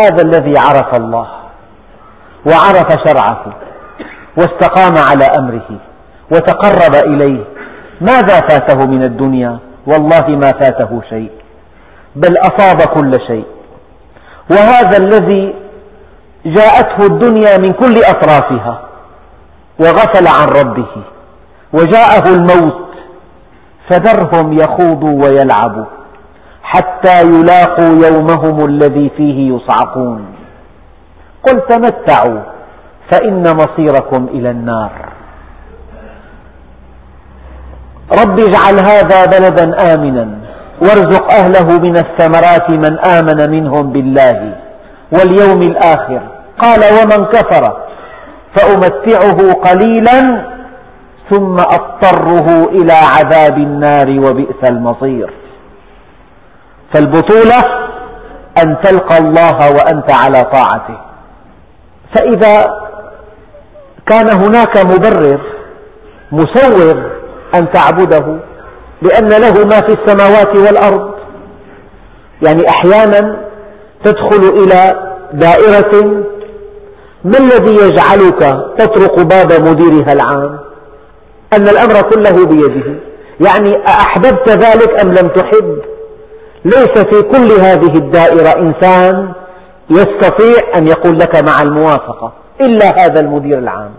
هذا 0.00 0.22
الذي 0.22 0.54
عرف 0.58 0.96
الله. 1.00 1.28
وعرف 2.46 2.88
شرعه. 3.06 3.65
واستقام 4.38 4.94
على 5.10 5.26
أمره 5.38 5.68
وتقرب 6.32 6.94
إليه. 7.04 7.44
ماذا 8.00 8.40
فاته 8.48 8.86
من 8.86 9.02
الدنيا؟ 9.02 9.58
والله 9.86 10.28
ما 10.28 10.50
فاته 10.50 11.00
شيء 11.10 11.30
بل 12.16 12.34
أصاب 12.38 12.82
كل 12.82 13.12
شيء. 13.26 13.44
وهذا 14.50 14.96
الذي 14.96 15.54
جاءته 16.46 17.06
الدنيا 17.06 17.58
من 17.58 17.72
كل 17.72 17.94
أطرافها 18.04 18.80
وغفل 19.80 20.26
عن 20.26 20.46
ربه 20.60 21.02
وجاءه 21.72 22.34
الموت 22.34 22.86
فذرهم 23.90 24.52
يخوضوا 24.52 25.24
ويلعبوا 25.24 25.84
حتى 26.62 27.20
يلاقوا 27.20 28.06
يومهم 28.06 28.64
الذي 28.64 29.10
فيه 29.16 29.54
يصعقون. 29.54 30.26
قل 31.46 31.60
تمتعوا 31.60 32.55
فإن 33.10 33.42
مصيركم 33.42 34.26
إلى 34.30 34.50
النار. 34.50 34.92
رب 38.22 38.40
اجعل 38.40 38.76
هذا 38.86 39.24
بلدا 39.26 39.94
آمنا 39.94 40.28
وارزق 40.82 41.32
أهله 41.32 41.80
من 41.80 41.96
الثمرات 41.96 42.70
من 42.70 42.98
آمن 42.98 43.50
منهم 43.50 43.92
بالله 43.92 44.54
واليوم 45.12 45.60
الآخر. 45.62 46.20
قال 46.62 46.80
ومن 46.98 47.24
كفر 47.24 47.76
فأمتعه 48.56 49.52
قليلا 49.52 50.46
ثم 51.30 51.56
أضطره 51.58 52.48
إلى 52.64 52.92
عذاب 52.92 53.58
النار 53.58 54.08
وبئس 54.10 54.70
المصير. 54.70 55.30
فالبطولة 56.94 57.60
أن 58.64 58.76
تلقى 58.82 59.18
الله 59.18 59.58
وأنت 59.76 60.12
على 60.12 60.44
طاعته. 60.44 60.98
فإذا 62.14 62.85
كان 64.08 64.32
هناك 64.32 64.76
مبرر 64.76 65.40
مسوغ 66.32 66.92
أن 67.54 67.72
تعبده 67.72 68.38
لأن 69.02 69.28
له 69.28 69.64
ما 69.64 69.80
في 69.86 69.96
السماوات 69.98 70.58
والأرض. 70.58 71.14
يعني 72.46 72.68
أحيانا 72.68 73.46
تدخل 74.04 74.48
إلى 74.48 74.92
دائرة 75.32 76.24
ما 77.24 77.38
الذي 77.38 77.74
يجعلك 77.74 78.56
تطرق 78.78 79.22
باب 79.22 79.68
مديرها 79.68 80.12
العام؟ 80.12 80.58
أن 81.52 81.68
الأمر 81.68 82.02
كله 82.10 82.46
بيده. 82.46 83.00
يعني 83.40 83.84
أحببت 83.88 84.48
ذلك 84.48 85.04
أم 85.04 85.08
لم 85.08 85.28
تحب؟ 85.28 85.78
ليس 86.64 87.04
في 87.10 87.22
كل 87.22 87.60
هذه 87.60 87.94
الدائرة 87.96 88.58
إنسان 88.58 89.32
يستطيع 89.90 90.78
أن 90.78 90.86
يقول 90.86 91.18
لك 91.18 91.48
مع 91.48 91.62
الموافقة. 91.62 92.45
إلا 92.60 92.86
هذا 93.04 93.20
المدير 93.20 93.58
العام. 93.58 93.94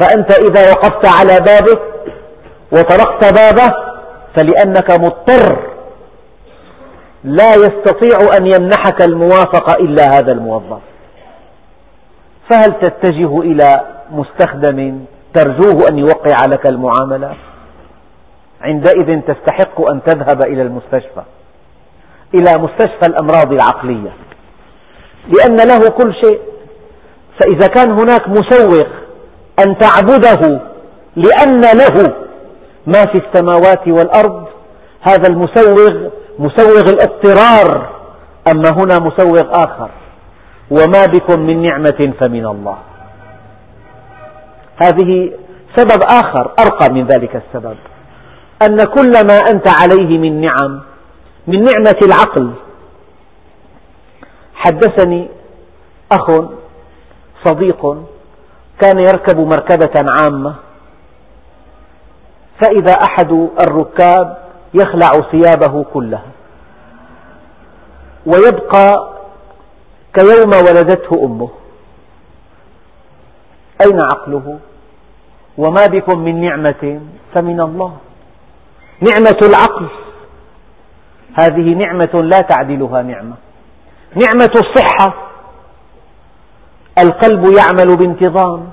فأنت 0.00 0.32
إذا 0.32 0.70
وقفت 0.70 1.06
على 1.18 1.38
بابه 1.46 1.80
وطرقت 2.72 3.34
بابه 3.34 3.74
فلأنك 4.36 4.90
مضطر 4.90 5.70
لا 7.24 7.54
يستطيع 7.54 8.36
أن 8.36 8.46
يمنحك 8.46 9.02
الموافقة 9.08 9.74
إلا 9.80 10.18
هذا 10.18 10.32
الموظف. 10.32 10.80
فهل 12.50 12.80
تتجه 12.80 13.40
إلى 13.40 13.80
مستخدم 14.10 15.04
ترجوه 15.34 15.88
أن 15.90 15.98
يوقع 15.98 16.36
لك 16.48 16.66
المعاملة؟ 16.66 17.34
عندئذ 18.60 19.20
تستحق 19.20 19.90
أن 19.90 20.00
تذهب 20.06 20.42
إلى 20.42 20.62
المستشفى 20.62 21.22
إلى 22.34 22.58
مستشفى 22.58 23.06
الأمراض 23.08 23.52
العقلية 23.52 24.10
لأن 25.28 25.56
له 25.68 25.78
كل 25.88 26.14
شيء. 26.14 26.40
فإذا 27.40 27.66
كان 27.66 27.90
هناك 27.90 28.28
مسوغ 28.28 28.82
أن 29.66 29.78
تعبده 29.78 30.60
لأن 31.16 31.60
له 31.60 32.14
ما 32.86 33.02
في 33.12 33.18
السماوات 33.26 33.88
والأرض 33.88 34.44
هذا 35.00 35.28
المسوغ 35.28 36.08
مسوغ 36.38 36.80
الاضطرار 36.88 37.90
أما 38.52 38.68
هنا 38.70 38.98
مسوغ 39.00 39.40
آخر 39.50 39.90
وما 40.70 41.06
بكم 41.06 41.40
من 41.40 41.62
نعمة 41.62 42.12
فمن 42.20 42.46
الله. 42.46 42.78
هذه 44.82 45.32
سبب 45.76 46.02
آخر 46.02 46.50
أرقى 46.60 46.92
من 46.92 47.06
ذلك 47.06 47.36
السبب 47.36 47.76
أن 48.62 48.76
كل 48.76 49.12
ما 49.26 49.38
أنت 49.50 49.68
عليه 49.68 50.18
من 50.18 50.40
نعم 50.40 50.80
من 51.46 51.64
نعمة 51.64 51.98
العقل. 52.02 52.50
حدثني 54.54 55.28
أخ 56.12 56.30
صديق 57.44 57.82
كان 58.80 59.00
يركب 59.00 59.38
مركبة 59.38 60.04
عامة 60.22 60.54
فإذا 62.62 62.92
أحد 62.92 63.48
الركاب 63.66 64.38
يخلع 64.74 65.10
ثيابه 65.30 65.84
كلها 65.94 66.26
ويبقى 68.26 69.10
كيوم 70.14 70.50
ولدته 70.50 71.24
أمه. 71.24 71.50
أين 73.86 74.00
عقله؟ 74.00 74.58
وما 75.58 75.86
بكم 75.86 76.18
من 76.18 76.40
نعمة 76.40 77.00
فمن 77.34 77.60
الله. 77.60 77.96
نعمة 79.00 79.38
العقل. 79.42 79.86
هذه 81.42 81.74
نعمة 81.74 82.20
لا 82.22 82.38
تعدلها 82.38 83.02
نعمة. 83.02 83.34
نعمة 84.14 84.52
الصحة. 84.56 85.29
القلب 87.02 87.44
يعمل 87.58 87.96
بانتظام 87.96 88.68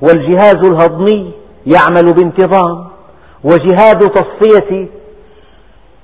والجهاز 0.00 0.66
الهضمي 0.66 1.32
يعمل 1.66 2.14
بانتظام 2.14 2.86
وجهاز 3.44 3.94
تصفية 3.94 4.88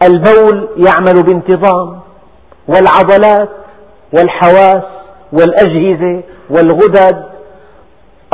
البول 0.03 0.69
يعمل 0.77 1.23
بانتظام 1.23 2.01
والعضلات 2.69 3.49
والحواس 4.13 4.83
والأجهزة 5.33 6.23
والغدد 6.51 7.25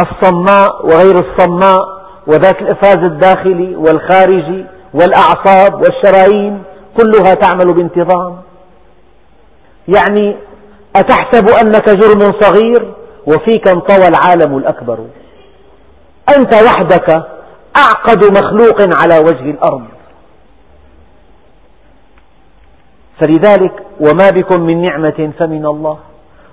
الصماء 0.01 0.87
وغير 0.87 1.15
الصماء 1.15 2.01
وذات 2.27 2.63
الإفراز 2.63 3.05
الداخلي 3.05 3.77
والخارجي 3.77 4.67
والأعصاب 4.95 5.75
والشرايين 5.75 6.63
كلها 6.97 7.35
تعمل 7.35 7.75
بانتظام. 7.75 8.37
يعني 9.89 10.37
أتحسب 10.97 11.49
أنك 11.49 11.91
جرم 11.91 12.33
صغير؟ 12.41 12.95
وفيك 13.27 13.69
انطوى 13.69 14.09
العالم 14.09 14.59
الأكبر. 14.59 15.07
أنت 16.37 16.55
وحدك 16.55 17.09
أعقد 17.77 18.25
مخلوق 18.25 18.97
على 19.03 19.19
وجه 19.19 19.51
الأرض. 19.51 19.85
فلذلك 23.21 23.73
وما 24.01 24.31
بكم 24.31 24.61
من 24.61 24.83
نعمة 24.83 25.33
فمن 25.39 25.67
الله. 25.67 25.99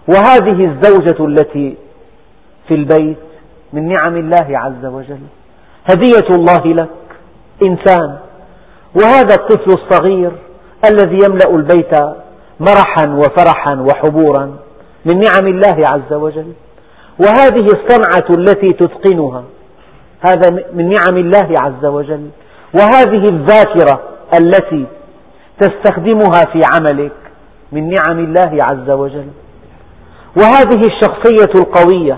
وهذه 0.07 0.65
الزوجة 0.65 1.25
التي 1.25 1.77
في 2.67 2.73
البيت 2.73 3.17
من 3.73 3.87
نعم 3.87 4.17
الله 4.17 4.47
عز 4.49 4.85
وجل. 4.85 5.21
هدية 5.85 6.35
الله 6.35 6.73
لك 6.73 6.89
إنسان. 7.67 8.17
وهذا 8.95 9.35
الطفل 9.39 9.81
الصغير 9.81 10.31
الذي 10.85 11.19
يملأ 11.25 11.49
البيت 11.55 11.95
مرحا 12.59 13.09
وفرحا 13.09 13.75
وحبورا. 13.75 14.66
من 15.05 15.19
نعم 15.19 15.47
الله 15.47 15.87
عز 15.93 16.13
وجل. 16.13 16.53
وهذه 17.19 17.65
الصنعة 17.65 18.37
التي 18.37 18.73
تتقنها 18.73 19.43
هذا 20.21 20.63
من 20.73 20.89
نعم 20.89 21.17
الله 21.17 21.49
عز 21.59 21.85
وجل. 21.85 22.29
وهذه 22.73 23.23
الذاكرة 23.31 24.01
التي 24.39 24.85
تستخدمها 25.59 26.41
في 26.53 26.61
عملك 26.73 27.11
من 27.71 27.89
نعم 27.89 28.19
الله 28.19 28.63
عز 28.71 28.89
وجل. 28.89 29.27
وهذه 30.37 30.81
الشخصية 30.85 31.61
القوية 31.61 32.17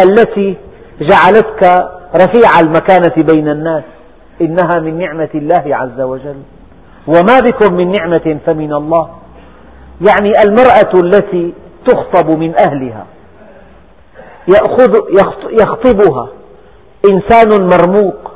التي 0.00 0.56
جعلتك 1.00 1.62
رفيع 2.14 2.60
المكانة 2.60 3.14
بين 3.32 3.48
الناس 3.48 3.84
إنها 4.40 4.80
من 4.80 4.98
نعمة 4.98 5.28
الله 5.34 5.76
عز 5.76 6.00
وجل. 6.00 6.42
وما 7.06 7.38
بكم 7.38 7.74
من 7.74 7.92
نعمة 7.92 8.38
فمن 8.46 8.72
الله. 8.72 9.10
يعني 10.08 10.32
المرأة 10.46 10.92
التي 11.04 11.54
تخطب 11.90 12.38
من 12.38 12.54
أهلها. 12.66 13.06
يأخذ 14.48 14.94
يخطبها. 15.60 16.28
إنسان 17.10 17.68
مرموق. 17.68 18.30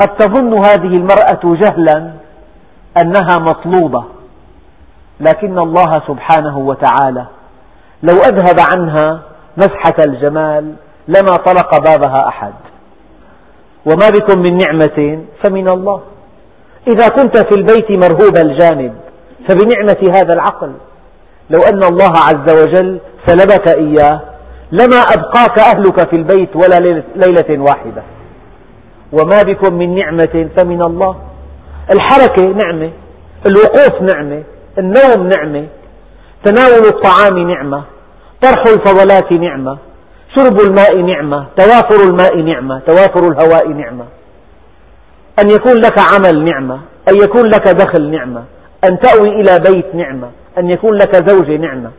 قد 0.00 0.16
تظن 0.16 0.52
هذه 0.66 0.96
المرأة 0.96 1.40
جهلا 1.44 2.12
أنها 3.02 3.38
مطلوبة. 3.38 4.04
لكن 5.20 5.58
الله 5.58 6.02
سبحانه 6.08 6.58
وتعالى 6.58 7.26
لو 8.02 8.14
أذهب 8.14 8.60
عنها 8.72 9.20
مسحة 9.56 9.94
الجمال 10.06 10.74
لما 11.08 11.36
طرق 11.36 11.78
بابها 11.78 12.28
أحد. 12.28 12.54
وما 13.86 14.08
بكم 14.08 14.40
من 14.40 14.58
نعمة 14.58 15.24
فمن 15.44 15.68
الله. 15.68 16.00
إذا 16.88 17.08
كنت 17.08 17.38
في 17.38 17.54
البيت 17.56 17.90
مرهوب 17.90 18.36
الجانب 18.44 18.94
فبنعمة 19.48 20.16
هذا 20.16 20.34
العقل. 20.34 20.72
لو 21.50 21.58
أن 21.60 21.84
الله 21.84 22.12
عز 22.16 22.62
وجل 22.62 23.00
سلبك 23.26 23.68
إياه 23.68 24.20
لما 24.72 24.96
أبقاك 24.96 25.58
أهلك 25.58 26.08
في 26.10 26.16
البيت 26.16 26.56
ولا 26.56 26.76
ليلة 27.16 27.62
واحدة. 27.62 28.02
وما 29.12 29.42
بكم 29.42 29.74
من 29.74 29.94
نعمة 29.94 30.48
فمن 30.56 30.82
الله. 30.82 31.16
الحركة 31.92 32.42
نعمة 32.42 32.90
الوقوف 33.46 34.02
نعمة 34.02 34.42
النوم 34.78 35.30
نعمة 35.36 35.66
تناول 36.44 36.86
الطعام 36.86 37.38
نعمة 37.38 37.82
طرح 38.42 38.64
الفضلات 38.66 39.32
نعمة 39.32 39.78
شرب 40.36 40.60
الماء 40.60 40.98
نعمة 41.02 41.46
توافر 41.56 42.04
الماء 42.08 42.36
نعمة 42.36 42.78
توافر 42.78 43.28
الهواء 43.32 43.68
نعمة. 43.68 44.04
أن 45.38 45.50
يكون 45.50 45.72
لك 45.72 45.98
عمل 45.98 46.44
نعمة 46.44 46.80
أن 47.08 47.14
يكون 47.22 47.46
لك 47.46 47.68
دخل 47.68 48.10
نعمة. 48.10 48.44
أن 48.90 48.98
تأوي 48.98 49.28
إلى 49.40 49.58
بيت 49.70 49.94
نعمة 49.94 50.30
أن 50.58 50.70
يكون 50.70 50.94
لك 50.94 51.30
زوجة 51.30 51.56
نعمة. 51.56 51.90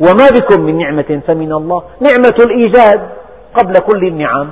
وما 0.00 0.28
بكم 0.38 0.60
من 0.60 0.78
نعمة 0.78 1.20
فمن 1.26 1.52
الله؟ 1.52 1.82
نعمة 2.00 2.36
الإيجاد 2.40 3.08
قبل 3.54 3.72
كل 3.72 4.06
النعم 4.06 4.48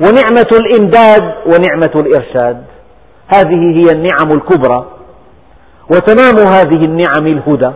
ونعمة 0.00 0.50
الإمداد 0.52 1.34
ونعمة 1.46 1.92
الإرشاد. 1.96 2.64
هذه 3.34 3.76
هي 3.78 3.92
النعم 3.92 4.32
الكبرى 4.32 4.86
وتمام 5.90 6.46
هذه 6.46 6.84
النعم 6.84 7.26
الهدى. 7.26 7.70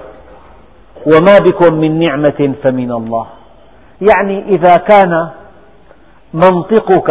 وما 1.07 1.39
بكم 1.39 1.75
من 1.75 1.99
نعمة 1.99 2.55
فمن 2.63 2.93
الله؟ 2.93 3.27
يعني 4.01 4.45
إذا 4.49 4.75
كان 4.75 5.29
منطقك 6.35 7.11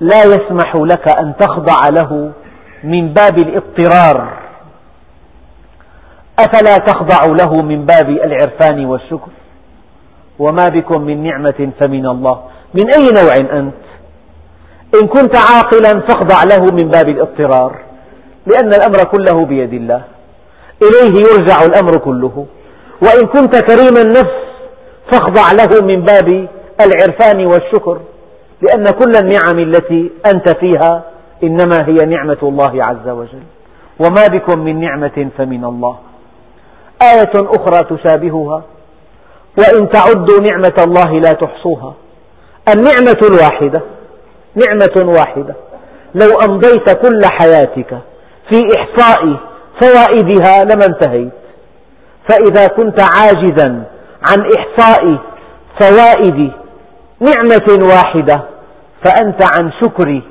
لا 0.00 0.24
يسمح 0.24 0.76
لك 0.76 1.20
أن 1.20 1.32
تخضع 1.40 1.88
له 1.90 2.32
من 2.84 3.12
باب 3.12 3.38
الاضطرار. 3.38 4.43
أفلا 6.38 6.76
تخضع 6.78 7.32
له 7.32 7.62
من 7.62 7.86
باب 7.86 8.08
العرفان 8.08 8.84
والشكر؟ 8.84 9.30
وما 10.38 10.64
بكم 10.64 11.00
من 11.00 11.22
نعمة 11.22 11.70
فمن 11.80 12.06
الله؟ 12.06 12.40
من 12.74 12.94
أي 12.94 13.04
نوع 13.22 13.58
أنت؟ 13.58 13.74
إن 15.02 15.08
كنت 15.08 15.34
عاقلا 15.38 16.00
فاخضع 16.00 16.42
له 16.42 16.64
من 16.72 16.90
باب 16.90 17.08
الاضطرار 17.08 17.78
لأن 18.46 18.68
الأمر 18.68 18.98
كله 19.12 19.44
بيد 19.46 19.72
الله. 19.72 20.02
إليه 20.82 21.20
يرجع 21.20 21.56
الأمر 21.66 21.98
كله. 21.98 22.46
وإن 23.02 23.26
كنت 23.26 23.56
كريم 23.56 23.96
النفس 24.06 24.36
فاخضع 25.12 25.52
له 25.52 25.86
من 25.86 26.04
باب 26.04 26.48
العرفان 26.80 27.38
والشكر 27.46 28.00
لأن 28.62 28.84
كل 28.84 29.12
النعم 29.16 29.58
التي 29.58 30.10
أنت 30.34 30.56
فيها 30.56 31.02
إنما 31.42 31.76
هي 31.86 31.94
نعمة 31.94 32.38
الله 32.42 32.80
عز 32.88 33.08
وجل. 33.08 33.42
وما 34.00 34.26
بكم 34.26 34.58
من 34.58 34.80
نعمة 34.80 35.28
فمن 35.38 35.64
الله؟ 35.64 35.98
آية 37.12 37.32
أخرى 37.34 37.96
تشابهها. 37.96 38.62
وإن 39.58 39.88
تعدوا 39.90 40.40
نعمة 40.50 40.74
الله 40.86 41.20
لا 41.20 41.32
تحصوها. 41.32 41.94
النعمة 42.76 43.20
الواحدة 43.30 43.82
نعمة 44.54 45.12
واحدة. 45.18 45.54
لو 46.14 46.38
أمضيت 46.48 46.90
كل 46.90 47.20
حياتك 47.24 47.98
في 48.50 48.60
إحصاء 48.76 49.36
فوائدها 49.82 50.62
لما 50.64 50.86
انتهيت. 50.86 51.32
فإذا 52.28 52.66
كنت 52.66 53.00
عاجزا 53.00 53.84
عن 54.28 54.48
إحصاء 54.58 55.18
فوائد 55.80 56.52
نعمة 57.20 57.88
واحدة 57.94 58.42
فأنت 59.04 59.42
عن 59.58 59.72
شكر 59.82 60.22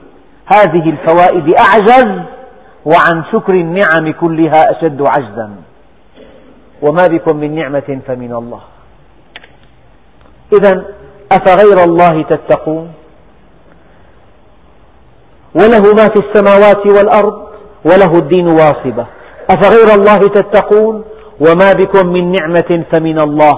هذه 0.46 0.90
الفوائد 0.90 1.54
أعجز 1.60 2.22
وعن 2.86 3.24
شكر 3.32 3.54
النعم 3.54 4.14
كلها 4.22 4.72
أشد 4.72 5.02
عجزا. 5.02 5.50
وما 6.84 7.08
بكم 7.08 7.38
من 7.38 7.56
نعمة 7.56 8.00
فمن 8.08 8.34
الله. 8.34 8.62
إذا 10.60 10.86
أفغير 11.32 11.78
الله 11.84 12.24
تتقون؟ 12.24 12.94
وله 15.56 15.84
ما 15.98 16.06
في 16.14 16.20
السماوات 16.26 16.84
والأرض 16.86 17.38
وله 17.86 18.12
الدين 18.24 18.48
واصبة. 18.48 19.06
أفغير 19.50 19.88
الله 20.00 20.18
تتقون؟ 20.18 20.96
وما 21.40 21.70
بكم 21.74 22.08
من 22.08 22.32
نعمة 22.32 22.86
فمن 22.92 23.18
الله. 23.24 23.56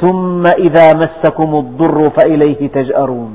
ثم 0.00 0.46
إذا 0.46 0.86
مسكم 0.94 1.54
الضر 1.54 2.10
فإليه 2.10 2.68
تجأرون. 2.68 3.32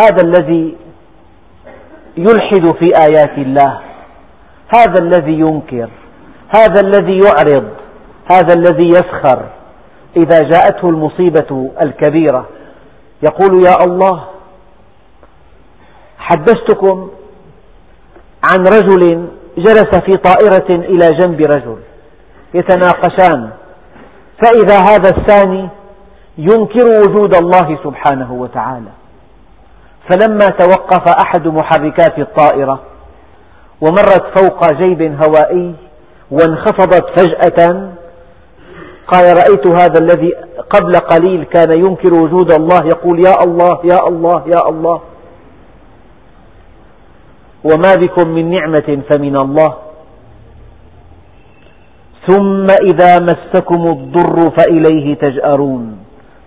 هذا 0.00 0.22
الذي 0.24 0.76
يلحد 2.16 2.64
في 2.78 2.88
آيات 3.06 3.38
الله. 3.38 3.80
هذا 4.74 4.98
الذي 5.02 5.32
ينكر. 5.32 5.90
هذا 6.56 6.80
الذي 6.80 7.20
يعرض 7.24 7.68
هذا 8.32 8.54
الذي 8.56 8.88
يسخر 8.88 9.48
إذا 10.16 10.38
جاءته 10.38 10.88
المصيبة 10.88 11.70
الكبيرة. 11.82 12.48
يقول 13.22 13.66
يا 13.66 13.84
الله 13.84 14.24
حدثتكم 16.18 17.10
عن 18.44 18.66
رجل 18.66 19.28
جلس 19.58 19.98
في 19.98 20.16
طائرة 20.16 20.84
إلى 20.84 21.08
جنب 21.18 21.40
رجل 21.40 21.78
يتناقشان 22.54 23.50
فإذا 24.42 24.78
هذا 24.78 25.10
الثاني 25.16 25.68
ينكر 26.38 26.84
وجود 26.84 27.34
الله 27.34 27.78
سبحانه 27.84 28.32
وتعالى. 28.32 28.90
فلما 30.10 30.46
توقف 30.46 31.08
أحد 31.24 31.46
محركات 31.46 32.18
الطائرة 32.18 32.80
ومرت 33.80 34.38
فوق 34.38 34.72
جيب 34.72 35.02
هوائي 35.02 35.74
وانخفضت 36.30 37.20
فجأة. 37.20 37.92
قال 39.08 39.24
رأيت 39.24 39.66
هذا 39.66 39.98
الذي 40.00 40.32
قبل 40.70 40.92
قليل 40.92 41.44
كان 41.44 41.78
ينكر 41.78 42.20
وجود 42.20 42.52
الله 42.52 42.86
يقول 42.86 43.26
يا 43.26 43.34
الله 43.44 43.80
يا 43.84 44.08
الله 44.08 44.42
يا 44.46 44.68
الله. 44.68 45.00
وما 47.64 47.94
بكم 47.94 48.28
من 48.28 48.50
نعمة 48.50 49.02
فمن 49.10 49.36
الله. 49.36 49.74
ثم 52.26 52.66
إذا 52.90 53.18
مسكم 53.20 53.86
الضر 53.86 54.50
فإليه 54.58 55.14
تجأرون. 55.14 55.98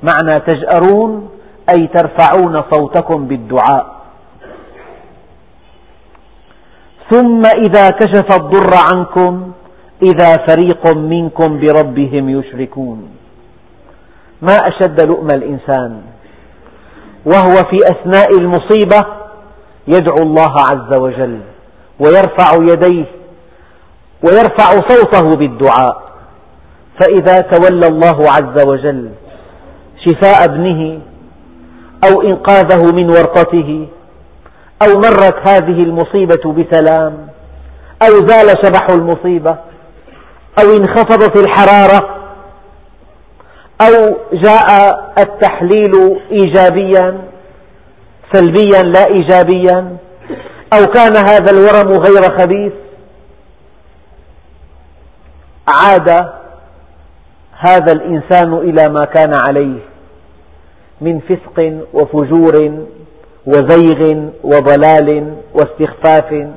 معنى 0.03 0.39
تجأرون 0.39 1.29
أي 1.69 1.87
ترفعون 1.87 2.63
صوتكم 2.71 3.27
بالدعاء. 3.27 3.85
ثم 7.11 7.43
إذا 7.45 7.89
كشف 7.89 8.27
الضر 8.39 8.71
عنكم 8.93 9.51
إذا 10.03 10.45
فريق 10.47 10.97
منكم 10.97 11.59
بربهم 11.59 12.29
يشركون. 12.29 13.09
ما 14.41 14.53
أشد 14.53 15.01
لؤم 15.01 15.27
الإنسان. 15.33 16.01
وهو 17.25 17.55
في 17.69 17.77
أثناء 17.91 18.31
المصيبة 18.39 19.01
يدعو 19.87 20.17
الله 20.21 20.55
عز 20.71 20.97
وجل 20.97 21.39
ويرفع 21.99 22.53
يديه 22.61 23.05
ويرفع 24.23 24.69
صوته 24.89 25.37
بالدعاء. 25.37 26.11
فإذا 26.99 27.35
تولى 27.35 27.87
الله 27.87 28.31
عز 28.31 28.67
وجل 28.67 29.09
شفاء 30.05 30.43
ابنه 30.43 30.99
أو 32.07 32.21
إنقاذه 32.21 32.93
من 32.93 33.09
ورطته 33.09 33.87
أو 34.81 34.99
مرت 34.99 35.47
هذه 35.47 35.83
المصيبة 35.83 36.53
بسلام 36.53 37.27
أو 38.03 38.27
زال 38.27 38.49
شبح 38.63 38.87
المصيبة 38.93 39.57
أو 40.59 40.71
انخفضت 40.71 41.37
الحرارة 41.39 42.17
أو 43.81 44.17
جاء 44.33 44.67
التحليل 45.17 46.19
إيجابيا 46.31 47.21
سلبيا 48.33 48.81
لا 48.81 49.05
إيجابيا 49.13 49.97
أو 50.73 50.85
كان 50.85 51.17
هذا 51.17 51.51
الورم 51.51 51.91
غير 51.91 52.37
خبيث. 52.39 52.73
عاد 55.67 56.09
هذا 57.57 57.91
الإنسان 57.91 58.53
إلى 58.53 58.89
ما 58.89 59.05
كان 59.05 59.31
عليه 59.47 59.79
من 61.01 61.19
فسق 61.19 61.85
وفجور 61.93 62.85
وزيغ 63.45 64.29
وضلال 64.43 65.35
واستخفاف. 65.53 66.47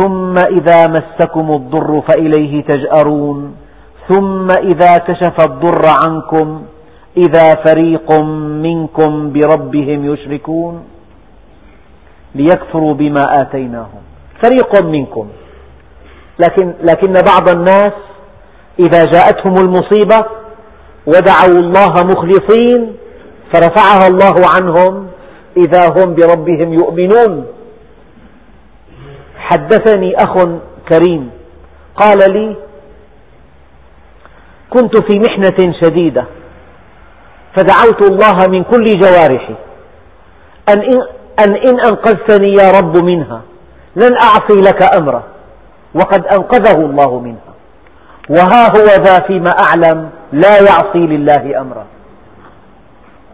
ثم 0.00 0.36
إذا 0.36 0.86
مسكم 0.86 1.50
الضر 1.50 2.02
فإليه 2.08 2.62
تجأرون. 2.62 3.56
ثم 4.08 4.48
إذا 4.50 4.98
كشف 4.98 5.36
الضر 5.48 5.82
عنكم 6.04 6.62
إذا 7.16 7.54
فريق 7.66 8.12
منكم 8.62 9.32
بربهم 9.32 10.12
يشركون. 10.12 10.84
ليكفروا 12.34 12.94
بما 12.94 13.24
آتيناهم. 13.42 14.02
فريق 14.42 14.84
منكم. 14.84 15.28
لكن, 16.38 16.74
لكن 16.80 17.12
بعض 17.12 17.48
الناس 17.48 17.92
إذا 18.78 19.04
جاءتهم 19.04 19.54
المصيبة 19.54 20.26
ودعوا 21.06 21.60
الله 21.64 21.92
مخلصين 22.04 22.96
فرفعها 23.52 24.08
الله 24.08 24.34
عنهم 24.56 25.06
إذا 25.56 25.88
هم 25.88 26.14
بربهم 26.14 26.72
يؤمنون. 26.72 27.46
حدثني 29.44 30.14
أخ 30.16 30.34
كريم. 30.88 31.30
قال 31.96 32.32
لي 32.32 32.56
كنت 34.70 34.94
في 35.06 35.18
محنة 35.18 35.72
شديدة 35.82 36.24
فدعوت 37.56 38.10
الله 38.10 38.48
من 38.48 38.64
كل 38.64 38.84
جوارحي. 38.84 39.54
أن 40.68 40.80
أن 41.44 41.56
أنقذتني 41.68 42.52
يا 42.52 42.70
رب 42.78 43.04
منها 43.04 43.40
لن 43.96 44.12
أعصي 44.22 44.60
لك 44.68 44.96
أمرا 45.00 45.22
وقد 45.94 46.26
أنقذه 46.26 46.78
الله 46.86 47.20
منها. 47.20 47.54
وها 48.30 48.66
هو 48.66 49.04
ذا 49.04 49.26
فيما 49.26 49.50
أعلم 49.64 50.10
لا 50.32 50.54
يعصي 50.68 50.98
لله 51.12 51.60
أمرا. 51.60 51.86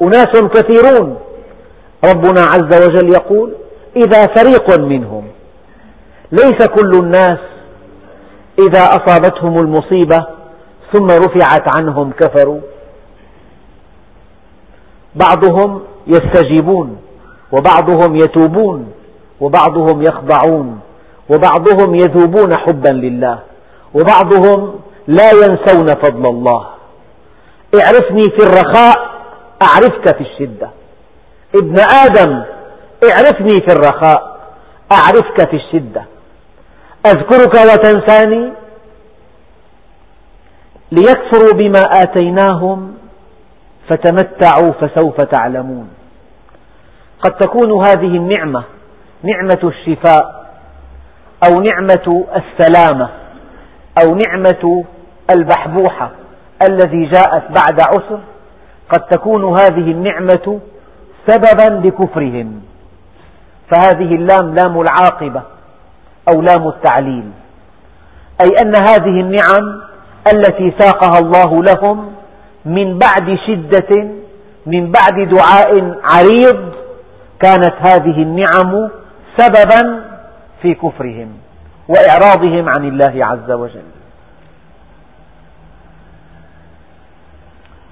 أناس 0.02 0.34
كثيرون. 0.54 1.18
ربنا 2.04 2.40
عز 2.40 2.72
وجل 2.84 3.08
يقول 3.12 3.54
إذا 3.96 4.22
فريق 4.36 4.78
منهم 4.80 5.24
ليس 6.32 6.66
كل 6.66 6.90
الناس 6.94 7.38
إذا 8.58 8.80
أصابتهم 8.80 9.58
المصيبة 9.58 10.26
ثم 10.92 11.06
رفعت 11.06 11.78
عنهم 11.78 12.12
كفروا. 12.12 12.60
بعضهم 15.14 15.82
يستجيبون 16.06 16.96
وبعضهم 17.52 18.16
يتوبون 18.16 18.92
وبعضهم 19.40 20.02
يخضعون 20.02 20.80
وبعضهم 21.30 21.94
يذوبون 21.94 22.56
حبا 22.56 22.92
لله 22.92 23.38
وبعضهم 23.94 24.74
لا 25.06 25.30
ينسون 25.30 25.86
فضل 25.86 26.24
الله. 26.30 26.66
اعرفني 27.82 28.24
في 28.24 28.42
الرخاء 28.46 29.10
أعرفك 29.62 30.16
في 30.16 30.20
الشدة. 30.20 30.70
ابن 31.62 31.74
آدم 31.78 32.42
اعرفني 33.12 33.60
في 33.60 33.72
الرخاء 33.72 34.40
أعرفك 34.92 35.50
في 35.50 35.56
الشدة. 35.56 36.04
أذكرك 37.06 37.54
وتنساني 37.54 38.52
ليكفروا 40.92 41.54
بما 41.54 41.80
آتيناهم 41.80 42.94
فتمتعوا 43.90 44.72
فسوف 44.72 45.16
تعلمون. 45.16 45.90
قد 47.20 47.30
تكون 47.30 47.86
هذه 47.86 48.16
النعمة 48.16 48.64
نعمة 49.22 49.60
الشفاء 49.64 50.50
أو 51.44 51.62
نعمة 51.62 52.26
السلامة 52.36 53.08
أو 54.02 54.18
نعمة 54.26 54.84
البحبوحة 55.34 56.10
الذي 56.70 57.06
جاءت 57.06 57.42
بعد 57.42 57.80
عسر 57.80 58.20
قد 58.88 59.06
تكون 59.10 59.44
هذه 59.44 59.90
النعمة 59.90 60.60
سببا 61.26 61.86
لكفرهم. 61.86 62.62
فهذه 63.72 64.14
اللام 64.14 64.54
لام 64.54 64.80
العاقبة. 64.80 65.42
أو 66.28 66.40
لام 66.40 66.68
التعليل 66.68 67.30
أي 68.40 68.62
أن 68.62 68.76
هذه 68.76 69.20
النعم 69.20 69.80
التي 70.32 70.74
ساقها 70.78 71.18
الله 71.18 71.62
لهم 71.62 72.12
من 72.64 72.98
بعد 72.98 73.38
شدة 73.46 74.08
من 74.66 74.92
بعد 74.92 75.28
دعاء 75.28 75.98
عريض 76.04 76.72
كانت 77.40 77.74
هذه 77.80 78.22
النعم 78.22 78.90
سببا 79.36 80.04
في 80.62 80.74
كفرهم 80.74 81.28
وإعراضهم 81.88 82.68
عن 82.68 82.84
الله 82.88 83.26
عز 83.26 83.50
وجل. 83.50 83.82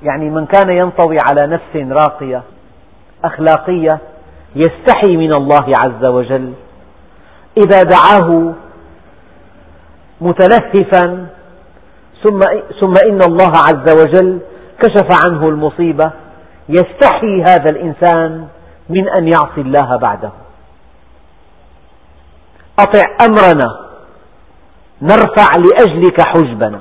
يعني 0.03 0.31
من 0.31 0.47
كان 0.47 0.71
ينطوي 0.71 1.17
على 1.31 1.47
نفس 1.47 1.93
راقية 1.93 2.43
أخلاقية 3.25 3.99
يستحي 4.57 5.17
من 5.17 5.37
الله 5.37 5.73
عز 5.85 6.05
وجل 6.05 6.53
إذا 7.59 7.83
دعاه 7.83 8.55
متلهفا 10.21 11.27
ثم, 12.23 12.41
ثم 12.81 12.95
إن 13.11 13.21
الله 13.23 13.53
عز 13.57 14.01
وجل 14.01 14.41
كشف 14.83 15.27
عنه 15.27 15.49
المصيبة 15.49 16.13
يستحي 16.69 17.43
هذا 17.49 17.71
الإنسان 17.71 18.47
من 18.89 19.09
أن 19.19 19.29
يعصي 19.29 19.61
الله 19.61 19.97
بعده. 19.97 20.31
أطع 22.79 23.03
أمرنا 23.21 23.89
نرفع 25.03 25.47
لأجلك 25.57 26.21
حجبنا 26.21 26.81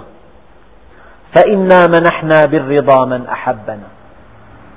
فإنا 1.36 1.88
منحنا 1.88 2.42
بالرضا 2.46 3.06
من 3.06 3.28
أحبنا. 3.28 3.88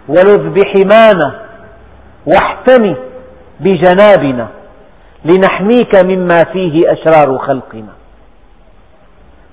ولذ 0.08 0.50
بحمانا 0.50 1.40
واحتمي 2.26 2.96
بجنابنا. 3.60 4.48
لنحميك 5.24 6.04
مما 6.04 6.44
فيه 6.52 6.80
أشرار 6.92 7.38
خلقنا. 7.38 7.92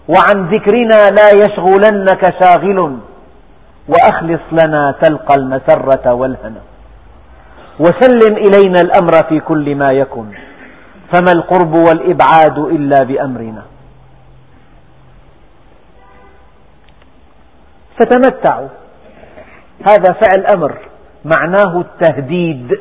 وعن 0.07 0.47
ذكرنا 0.47 1.09
لا 1.09 1.29
يشغلنك 1.43 2.33
شاغل 2.41 2.97
وأخلص 3.87 4.41
لنا 4.51 4.95
تلقى 5.01 5.35
المسرة 5.37 6.13
والهنا. 6.13 6.61
وسلم 7.79 8.37
إلينا 8.37 8.81
الأمر 8.81 9.13
في 9.29 9.39
كل 9.39 9.75
ما 9.75 9.87
يكن 9.91 10.25
فما 11.13 11.31
القرب 11.31 11.73
والإبعاد 11.73 12.57
إلا 12.57 13.03
بأمرنا. 13.03 13.63
فتمتعوا. 17.99 18.67
هذا 19.89 20.13
فعل 20.13 20.45
أمر 20.55 20.77
معناه 21.25 21.81
التهديد. 21.81 22.79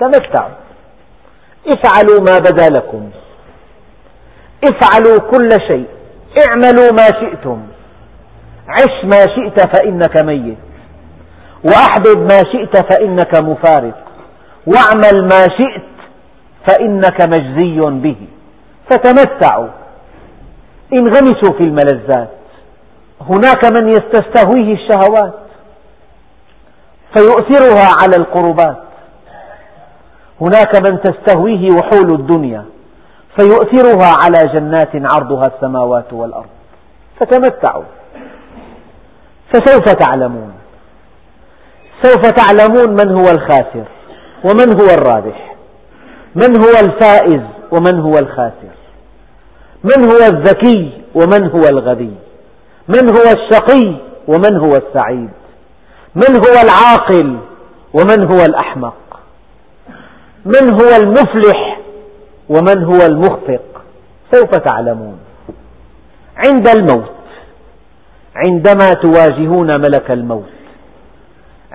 تمتعوا. 0.00 0.63
افعلوا 1.68 2.20
ما 2.20 2.38
بدا 2.38 2.68
لكم. 2.68 3.10
افعلوا 4.64 5.18
كل 5.18 5.48
شيء. 5.68 5.86
اعملوا 6.38 6.92
ما 6.92 7.06
شئتم. 7.06 7.62
عش 8.68 9.04
ما 9.04 9.20
شئت 9.20 9.76
فإنك 9.76 10.16
ميت. 10.16 10.58
وأحبب 11.64 12.18
ما 12.32 12.38
شئت 12.52 12.92
فإنك 12.92 13.40
مفارق. 13.40 14.04
واعمل 14.66 15.24
ما 15.24 15.42
شئت 15.42 15.84
فإنك 16.68 17.22
مجزي 17.22 17.80
به. 17.80 18.16
فتمتعوا. 18.90 19.68
انغمسوا 20.92 21.52
في 21.52 21.60
الملذات. 21.60 22.30
هناك 23.20 23.72
من 23.72 24.10
تستهويه 24.12 24.74
الشهوات. 24.74 25.34
فيؤثرها 27.16 27.88
على 28.02 28.16
القربات. 28.16 28.83
هناك 30.40 30.82
من 30.82 31.00
تستهويه 31.00 31.68
وحول 31.70 32.14
الدنيا 32.14 32.64
فيؤثرها 33.38 34.10
على 34.22 34.52
جنات 34.52 34.90
عرضها 34.94 35.42
السماوات 35.54 36.12
والأرض. 36.12 36.46
فتمتعوا. 37.20 37.84
فسوف 39.52 39.84
تعلمون. 39.94 40.52
سوف 42.02 42.22
تعلمون 42.30 42.90
من 42.90 43.10
هو 43.10 43.30
الخاسر 43.30 43.84
ومن 44.44 44.80
هو 44.80 44.86
الرابح 44.98 45.54
من 46.34 46.60
هو 46.62 46.72
الفائز 46.86 47.42
ومن 47.72 48.00
هو 48.00 48.18
الخاسر. 48.18 48.74
من 49.84 50.04
هو 50.04 50.26
الذكي 50.32 51.02
ومن 51.14 51.50
هو 51.50 51.68
الغبي. 51.70 52.14
من 52.88 53.16
هو 53.16 53.32
الشقي 53.32 53.96
ومن 54.28 54.56
هو 54.56 54.72
السعيد. 54.76 55.30
من 56.14 56.36
هو 56.36 56.62
العاقل 56.62 57.38
ومن 57.94 58.24
هو 58.32 58.42
الأحمق. 58.42 58.94
من 60.44 60.72
هو 60.72 60.96
المفلح 61.02 61.78
ومن 62.48 62.84
هو 62.84 63.06
المخفق؟ 63.06 63.62
سوف 64.32 64.50
تعلمون. 64.50 65.18
عند 66.46 66.68
الموت 66.68 67.10
عندما 68.36 68.92
تواجهون 68.92 69.66
ملك 69.80 70.10
الموت 70.10 70.48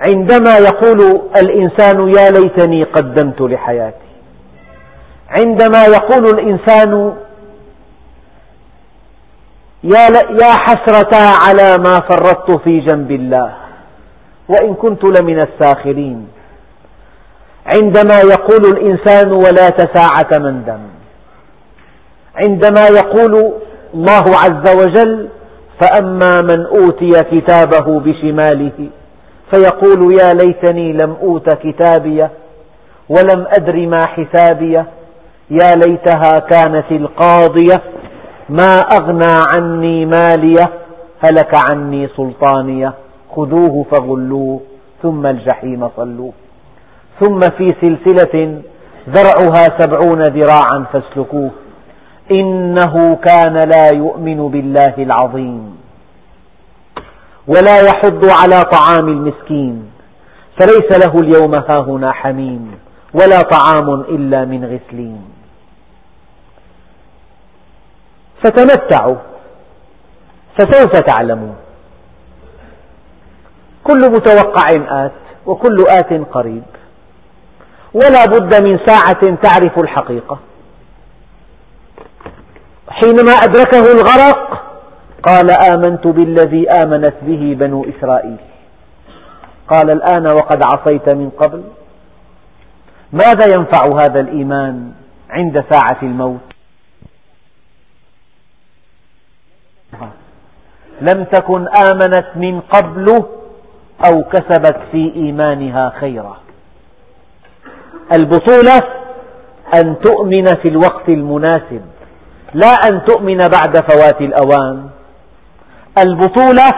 عندما 0.06 0.58
يقول 0.58 1.20
الإنسان 1.36 2.08
يا 2.08 2.30
ليتني 2.30 2.84
قدمت 2.84 3.40
لحياتي 3.40 4.10
عندما 5.28 5.84
يقول 5.84 6.24
الإنسان 6.38 7.14
يا 10.42 10.52
حسرة 10.66 11.16
على 11.44 11.82
ما 11.82 11.94
فرطت 12.08 12.58
في 12.64 12.80
جنب 12.80 13.10
الله 13.10 13.52
وإن 14.48 14.74
كنت 14.74 15.04
لمن 15.20 15.38
الساخرين 15.42 16.28
عندما 17.74 18.16
يقول 18.20 18.76
الإنسان 18.76 19.32
ولا 19.32 19.68
تساعة 19.68 20.38
مندم 20.38 20.80
عندما 22.34 22.80
يقول 22.86 23.52
الله 23.94 24.22
عز 24.44 24.76
وجل 24.76 25.28
فأما 25.80 26.42
من 26.42 26.66
أوتي 26.66 27.10
كتابه 27.30 28.00
بشماله 28.00 28.88
فيقول 29.50 30.12
يا 30.20 30.32
ليتني 30.32 30.92
لم 30.92 31.16
أوت 31.22 31.54
كتابيه 31.54 32.30
ولم 33.08 33.46
أدر 33.56 33.86
ما 33.86 34.06
حسابيه 34.06 34.86
يا 35.50 35.70
ليتها 35.86 36.38
كانت 36.50 36.84
القاضية 36.90 37.82
ما 38.48 38.78
أغنى 39.00 39.34
عني 39.56 40.06
ماليه 40.06 40.70
هلك 41.24 41.54
عني 41.70 42.08
سلطانيه 42.16 42.94
خذوه 43.36 43.84
فغلوه 43.92 44.60
ثم 45.02 45.26
الجحيم 45.26 45.88
صلوه. 45.96 46.32
ثم 47.20 47.40
في 47.40 47.68
سلسلة 47.80 48.62
ذرعها 49.08 49.78
سبعون 49.78 50.22
ذراعا 50.22 50.84
فاسلكوه. 50.92 51.50
إنه 52.30 53.16
كان 53.16 53.54
لا 53.54 53.94
يؤمن 53.94 54.48
بالله 54.48 54.94
العظيم. 54.98 55.80
ولا 57.46 57.76
يحض 57.80 58.24
على 58.24 58.62
طعام 58.62 59.08
المسكين. 59.08 59.90
فليس 60.60 61.06
له 61.06 61.14
اليوم 61.20 61.54
هاهنا 61.54 62.12
حميم 62.12 62.78
ولا 63.14 63.38
طعام 63.40 64.00
إلا 64.00 64.44
من 64.44 64.64
غسلين. 64.64 65.24
فتمتعوا. 68.44 69.16
فسوف 70.58 70.92
تعلمون. 71.00 71.56
كل 73.84 73.98
متوقع 73.98 74.68
آت 75.06 75.12
وكل 75.46 75.76
آت 75.88 76.12
قريب. 76.12 76.62
ولا 77.94 78.24
بد 78.24 78.62
من 78.62 78.76
ساعة 78.86 79.34
تعرف 79.42 79.78
الحقيقة. 79.78 80.38
حينما 82.88 83.32
أدركه 83.32 83.92
الغرق 83.92 84.62
قال 85.22 85.50
آمنت 85.50 86.06
بالذي 86.06 86.70
آمنت 86.70 87.14
به 87.22 87.56
بنو 87.58 87.84
إسرائيل. 87.84 88.36
قال 89.68 89.90
الآن 89.90 90.26
وقد 90.26 90.60
عصيت 90.64 91.14
من 91.14 91.30
قبل. 91.30 91.64
ماذا 93.12 93.54
ينفع 93.54 93.86
هذا 93.86 94.20
الإيمان 94.20 94.92
عند 95.30 95.64
ساعة 95.70 95.98
الموت؟ 96.02 96.40
لم 101.00 101.24
تكن 101.24 101.68
آمنت 101.68 102.26
من 102.36 102.60
قبل 102.60 103.24
أو 104.06 104.24
كسبت 104.24 104.76
في 104.92 105.12
إيمانها 105.16 105.92
خيرا. 106.00 106.36
البطولة 108.12 108.80
أن 109.74 109.96
تؤمن 110.04 110.46
في 110.46 110.68
الوقت 110.68 111.08
المناسب 111.08 111.82
لا 112.54 112.74
أن 112.90 113.04
تؤمن 113.04 113.36
بعد 113.36 113.76
فوات 113.76 114.20
الأوان. 114.20 114.88
البطولة 115.98 116.70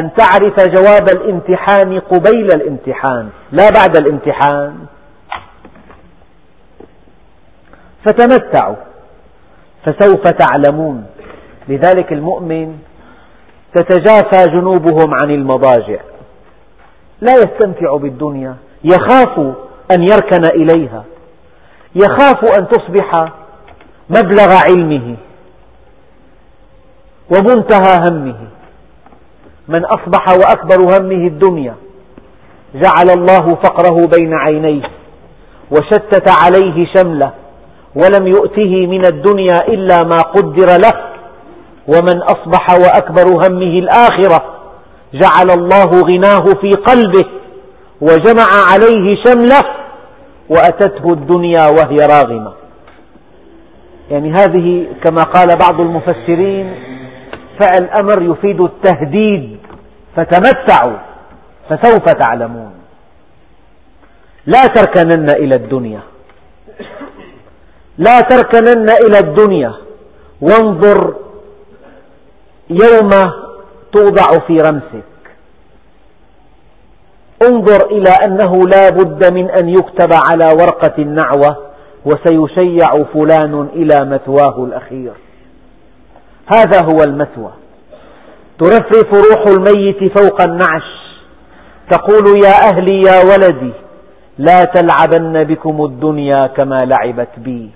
أن 0.00 0.10
تعرف 0.16 0.68
جواب 0.68 1.08
الامتحان 1.16 2.00
قبيل 2.00 2.46
الامتحان 2.54 3.28
لا 3.52 3.70
بعد 3.70 3.96
الامتحان. 3.96 4.86
فتمتعوا 8.04 8.76
فسوف 9.84 10.22
تعلمون. 10.28 11.06
لذلك 11.68 12.12
المؤمن 12.12 12.78
تتجافى 13.74 14.50
جنوبهم 14.50 15.14
عن 15.14 15.30
المضاجع. 15.30 16.00
لا 17.20 17.32
يستمتع 17.32 17.96
بالدنيا 17.96 18.56
يخاف 18.84 19.54
أن 19.94 20.02
يركن 20.02 20.46
إليها. 20.46 21.04
يخاف 21.94 22.58
أن 22.58 22.68
تصبح 22.68 23.32
مبلغ 24.10 24.52
علمه 24.66 25.16
ومنتهى 27.30 28.00
همه. 28.10 28.36
من 29.68 29.84
أصبح 29.84 30.28
وأكبر 30.28 30.76
همه 30.76 31.26
الدنيا. 31.26 31.74
جعل 32.74 33.10
الله 33.18 33.54
فقره 33.54 34.06
بين 34.18 34.34
عينيه 34.34 34.82
وشتت 35.70 36.30
عليه 36.42 36.86
شمله 36.96 37.32
ولم 37.94 38.26
يؤته 38.26 38.86
من 38.86 39.04
الدنيا 39.06 39.56
إلا 39.68 39.98
ما 39.98 40.16
قدر 40.16 40.66
له. 40.66 41.12
ومن 41.88 42.22
أصبح 42.22 42.66
وأكبر 42.70 43.46
همه 43.46 43.78
الآخرة 43.78 44.54
جعل 45.14 45.50
الله 45.58 45.90
غناه 45.90 46.44
في 46.60 46.70
قلبه. 46.70 47.41
وجمع 48.02 48.48
عليه 48.72 49.16
شمله 49.24 49.62
وأتته 50.48 51.12
الدنيا 51.12 51.64
وهي 51.76 51.96
راغمة. 51.96 52.52
يعني 54.10 54.32
هذه 54.32 54.86
كما 55.04 55.22
قال 55.22 55.48
بعض 55.58 55.80
المفسرين 55.80 56.66
فعل 57.60 57.84
أمر 58.00 58.22
يفيد 58.22 58.60
التهديد 58.60 59.58
فتمتعوا 60.16 60.98
فسوف 61.68 62.04
تعلمون. 62.04 62.72
لا 64.46 64.62
تركنن 64.66 65.30
إلى 65.30 65.56
الدنيا. 65.56 66.00
لا 67.98 68.20
تركنن 68.20 68.90
إلى 69.06 69.18
الدنيا. 69.18 69.72
وانظر 70.40 71.14
يوم 72.70 73.10
توضع 73.92 74.46
في 74.46 74.56
رمسك. 74.56 75.11
انظر 77.48 77.86
إلى 77.90 78.10
أنه 78.26 78.60
لا 78.68 78.90
بد 78.90 79.32
من 79.32 79.50
أن 79.50 79.68
يكتب 79.68 80.10
على 80.30 80.44
ورقة 80.46 80.94
النعوة 80.98 81.56
وسيشيع 82.04 82.90
فلان 83.14 83.68
إلى 83.74 83.96
مثواه 84.04 84.64
الأخير. 84.64 85.12
هذا 86.46 86.80
هو 86.84 87.02
المثوى. 87.06 87.50
ترفرف 88.60 89.12
روح 89.12 89.46
الميت 89.46 90.18
فوق 90.18 90.42
النعش. 90.42 91.02
تقول 91.90 92.44
يا 92.44 92.52
أهلي 92.72 93.00
يا 93.00 93.22
ولدي 93.24 93.72
لا 94.38 94.64
تلعبن 94.64 95.44
بكم 95.44 95.84
الدنيا 95.84 96.40
كما 96.56 96.78
لعبت 96.84 97.28
بي. 97.36 97.70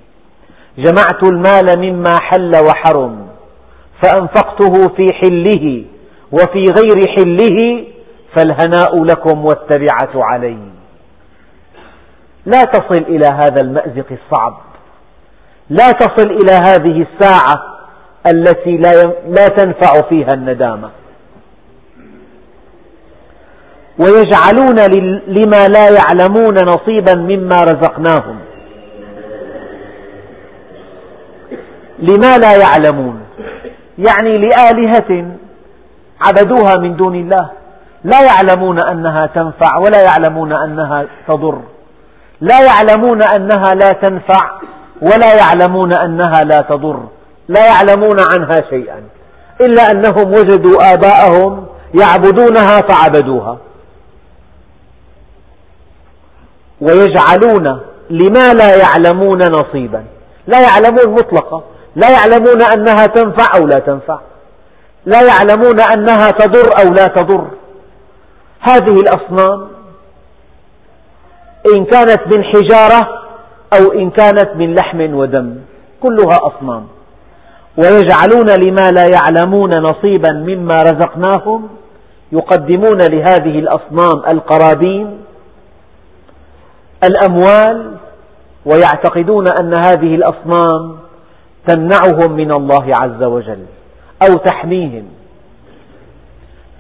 جمعت 0.79 1.23
المال 1.33 1.79
مما 1.79 2.13
حل 2.21 2.53
وحرم 2.57 3.27
فأنفقته 4.03 4.89
في 4.97 5.07
حله 5.13 5.85
وفي 6.33 6.65
غير 6.79 7.09
حله 7.17 7.85
فالهناء 8.37 9.05
لكم 9.05 9.45
والتبعة 9.45 10.11
علي. 10.15 10.59
لا 12.47 12.63
تصل 12.63 13.03
إلى 13.03 13.27
هذا 13.27 13.61
المأزق 13.63 14.07
الصعب. 14.11 14.59
لا 15.71 15.91
تصل 15.91 16.31
إلى 16.31 16.53
هذه 16.53 17.07
الساعة 17.07 17.77
التي 18.33 18.77
لا 19.27 19.47
تنفع 19.47 20.09
فيها 20.09 20.29
الندامة. 20.35 20.91
ويجعلون 23.99 24.77
لما 25.27 25.67
لا 25.67 25.89
يعلمون 25.91 26.55
نصيبا 26.55 27.15
مما 27.15 27.57
رزقناهم. 27.57 28.39
لما 31.99 32.39
لا 32.39 32.57
يعلمون. 32.57 33.21
يعني 33.99 34.35
لآلهة 34.35 35.37
عبدوها 36.21 36.79
من 36.81 36.97
دون 36.97 37.15
الله. 37.15 37.51
لا 38.07 38.21
يعلمون 38.23 38.79
أنها 38.91 39.27
تنفع 39.27 39.79
ولا 39.79 40.03
يعلمون 40.03 40.53
أنها 40.59 41.07
تضر. 41.29 41.59
لا 42.41 42.61
يعلمون 42.61 43.23
أنها 43.23 43.71
لا 43.75 43.89
تنفع 43.89 44.51
ولا 45.03 45.35
يعلمون 45.35 45.93
أنها 45.93 46.41
لا 46.43 46.61
تضر. 46.61 47.01
لا 47.49 47.67
يعلمون 47.67 48.17
عنها 48.33 48.71
شيئا. 48.71 49.03
إلا 49.61 49.91
أنهم 49.91 50.31
وجدوا 50.33 50.93
آباءهم 50.93 51.67
يعبدونها 52.01 52.81
فعبدوها. 52.81 53.57
ويجعلون 56.81 57.81
لما 58.11 58.55
لا 58.55 58.77
يعلمون 58.77 59.39
نصيبا. 59.39 60.05
لا 60.47 60.61
يعلمون 60.61 61.15
مطلقا. 61.15 61.63
لا 61.97 62.11
يعلمون 62.11 62.63
أنها 62.63 63.07
تنفع 63.07 63.59
أو 63.59 63.67
لا 63.67 63.79
تنفع. 63.79 64.19
لا 65.07 65.23
يعلمون 65.23 65.81
أنها 65.81 66.31
تضر 66.31 66.71
أو 66.83 66.93
لا 66.93 67.07
تضر. 67.07 67.47
هذه 68.61 69.01
الأصنام 69.01 69.69
إن 71.77 71.85
كانت 71.85 72.21
من 72.35 72.45
حجارة 72.45 73.09
أو 73.79 73.93
إن 73.93 74.11
كانت 74.11 74.51
من 74.57 74.75
لحم 74.75 75.15
ودم 75.15 75.57
كلها 76.03 76.39
أصنام. 76.43 76.87
ويجعلون 77.77 78.47
لما 78.67 78.91
لا 78.91 79.07
يعلمون 79.15 79.71
نصيبا 79.79 80.33
مما 80.33 80.75
رزقناهم 80.75 81.69
يقدمون 82.33 82.99
لهذه 82.99 83.59
الأصنام 83.59 84.23
القرابين 84.33 85.19
الأموال 87.05 87.97
ويعتقدون 88.67 89.45
أن 89.61 89.75
هذه 89.85 90.15
الأصنام 90.15 90.99
تمنعهم 91.67 92.33
من 92.33 92.53
الله 92.53 92.93
عز 93.03 93.23
وجل 93.23 93.65
أو 94.23 94.35
تحميهم. 94.35 95.05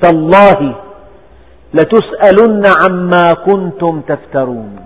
تالله 0.03 0.75
لتسألن 1.75 2.63
عما 2.83 3.25
كنتم 3.47 4.01
تفترون. 4.01 4.77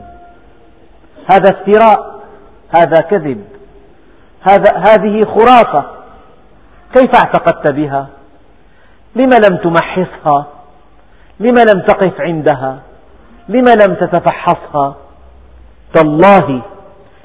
هذا 1.33 1.51
افتراء 1.51 2.21
هذا 2.77 3.01
كذب 3.11 3.45
هذا 4.49 4.71
هذه 4.77 5.23
خرافة. 5.25 5.85
كيف 6.95 7.11
اعتقدت 7.15 7.73
بها؟ 7.73 8.07
لم 9.17 9.31
لم 9.31 9.57
تمحصها؟ 9.57 10.47
لم 11.41 11.57
لم 11.59 11.81
تقف 11.81 12.21
عندها؟ 12.21 12.79
لم 13.49 13.65
لم 13.65 13.95
تتفحصها؟ 13.95 14.95
تالله 15.95 16.63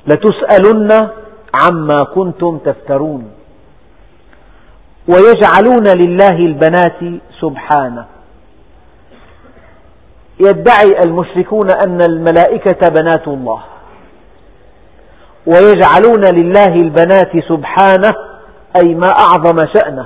لتسألن 0.08 1.10
عما 1.62 1.98
كنتم 2.16 2.58
تفترون. 2.58 3.32
ويجعلون 5.08 5.88
لله 6.02 6.38
البنات 6.38 7.22
سبحانه. 7.42 8.06
يدعي 10.40 11.00
المشركون 11.06 11.68
أن 11.86 12.02
الملائكة 12.10 12.88
بنات 12.90 13.28
الله 13.28 13.64
ويجعلون 15.46 16.26
لله 16.36 16.76
البنات 16.76 17.32
سبحانه 17.50 18.16
أي 18.84 18.94
ما 18.96 19.08
أعظم 19.20 19.56
شأنه 19.76 20.06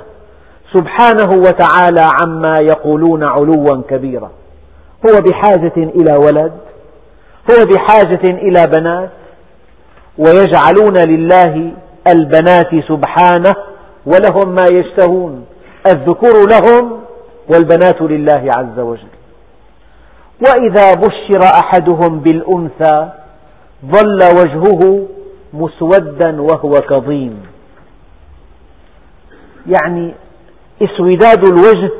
سبحانه 0.74 1.30
وتعالى 1.30 2.06
عما 2.22 2.54
يقولون 2.60 3.24
علوا 3.24 3.82
كبيرا. 3.88 4.30
هو 5.08 5.18
بحاجة 5.30 5.72
إلى 5.76 6.16
ولد 6.16 6.52
هو 7.50 7.64
بحاجة 7.64 8.24
إلى 8.24 8.66
بنات 8.76 9.10
ويجعلون 10.18 10.96
لله 11.06 11.72
البنات 12.08 12.70
سبحانه 12.88 13.54
ولهم 14.06 14.54
ما 14.54 14.64
يشتهون. 14.72 15.44
الذكور 15.86 16.46
لهم 16.50 17.00
والبنات 17.48 18.02
لله 18.02 18.50
عز 18.56 18.78
وجل. 18.78 19.19
وإذا 20.46 20.94
بشر 20.94 21.40
أحدهم 21.44 22.20
بالأنثى 22.20 23.08
ظل 23.86 24.20
وجهه 24.38 25.08
مسودا 25.52 26.42
وهو 26.42 26.70
كظيم. 26.70 27.42
يعني 29.66 30.14
إسوداد 30.82 31.44
الوجه 31.44 31.90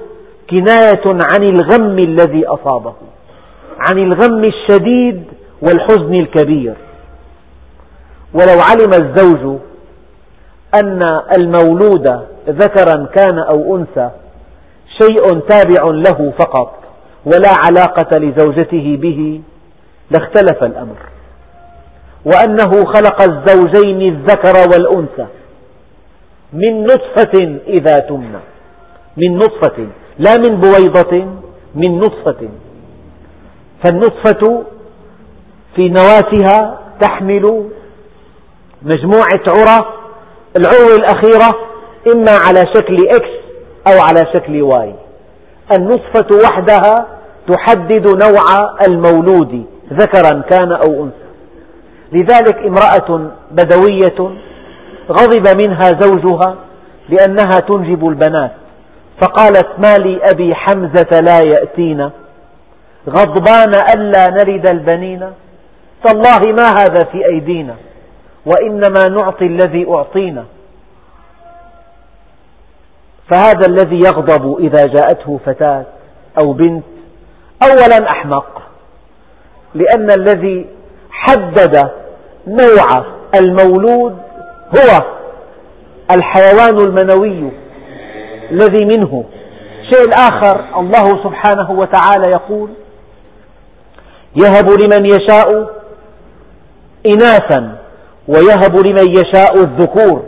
كناية 0.51 1.03
عن 1.07 1.43
الغم 1.43 1.99
الذي 1.99 2.47
أصابه 2.47 2.95
عن 3.79 3.99
الغم 3.99 4.45
الشديد 4.45 5.25
والحزن 5.63 6.13
الكبير. 6.21 6.75
ولو 8.35 8.61
علم 8.71 9.05
الزوج 9.05 9.59
أن 10.75 11.03
المولود 11.39 12.07
ذكرا 12.49 13.07
كان 13.15 13.39
أو 13.39 13.77
أنثى 13.77 14.11
شيء 15.01 15.41
تابع 15.41 15.85
له 15.85 16.33
فقط 16.39 16.80
ولا 17.27 17.53
علاقة 17.69 18.19
لزوجته 18.19 18.99
به 19.03 19.41
لاختلف 20.11 20.63
الأمر. 20.63 20.97
وأنه 22.25 22.85
خلق 22.85 23.23
الزوجين 23.23 24.15
الذكر 24.15 24.57
والأنثى 24.73 25.27
من 26.53 26.83
نطفة 26.85 27.61
إذا 27.67 27.93
تمنى. 27.93 28.41
من 29.17 29.37
نطفة 29.37 29.87
لا 30.19 30.37
من 30.37 30.61
بويضة 30.61 31.27
من 31.75 31.99
نطفة. 31.99 32.49
فالنطفة 33.85 34.63
في 35.77 35.89
نواتها 35.89 36.81
تحمل 37.01 37.71
مجموعة 38.83 39.45
عرى 39.49 39.95
العروة 40.57 40.97
الأخيرة 40.97 41.51
إما 42.15 42.31
على 42.31 42.61
شكل 42.75 42.97
X 43.09 43.31
أو 43.89 44.01
على 44.09 44.33
شكل 44.35 44.63
Y 44.63 44.95
النطفة 45.79 46.27
وحدها 46.45 47.07
تحدد 47.49 48.25
نوع 48.25 48.45
المولود 48.89 49.65
ذكرا 49.93 50.43
كان 50.51 50.73
أو 50.73 51.05
أنثى. 51.05 51.31
لذلك 52.13 52.57
امرأة 52.57 53.31
بدوية 53.51 54.37
غضب 55.11 55.63
منها 55.63 55.91
زوجها 56.01 56.57
لأنها 57.09 57.61
تنجب 57.69 58.09
البنات 58.09 58.53
فقالت 59.23 59.69
ما 59.79 59.95
لي 59.95 60.21
أبي 60.33 60.55
حمزة 60.55 61.21
لا 61.21 61.39
يأتينا؟ 61.39 62.11
غضبان 63.09 63.73
ألا 63.97 64.31
نلد 64.31 64.69
البنين؟ 64.69 65.33
تالله 66.05 66.53
ما 66.53 66.69
هذا 66.69 66.99
في 67.13 67.23
أيدينا؟ 67.33 67.75
وإنما 68.47 69.09
نعطي 69.09 69.47
الذي 69.47 69.87
أعطينا. 69.91 70.45
فهذا 73.31 73.67
الذي 73.69 73.97
يغضب 73.97 74.59
إذا 74.61 74.87
جاءته 74.87 75.41
فتاة 75.47 75.85
أو 76.43 76.53
بنت 76.53 76.85
أولا 77.63 78.11
أحمق 78.11 78.63
لأن 79.75 80.11
الذي 80.11 80.67
حدد 81.11 81.91
نوع 82.47 83.05
المولود 83.41 84.19
هو 84.79 85.07
الحيوان 86.11 86.79
المنوي 86.79 87.51
الذي 88.51 88.85
منه. 88.85 89.25
الشيء 89.81 90.05
الآخر 90.09 90.81
الله 90.81 91.23
سبحانه 91.25 91.71
وتعالى 91.71 92.31
يقول 92.31 92.71
يهب 94.37 94.71
لمن 94.71 95.07
يشاء 95.07 95.71
إناثا 97.07 97.79
ويهب 98.29 98.77
لمن 98.87 99.11
يشاء 99.11 99.55
الذكور 99.55 100.23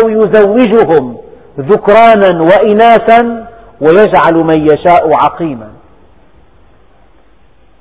أو 0.00 0.08
يزوجهم 0.08 1.23
ذكرانا 1.58 2.42
وإناثا 2.42 3.46
ويجعل 3.80 4.34
من 4.34 4.60
يشاء 4.60 5.10
عقيما. 5.24 5.70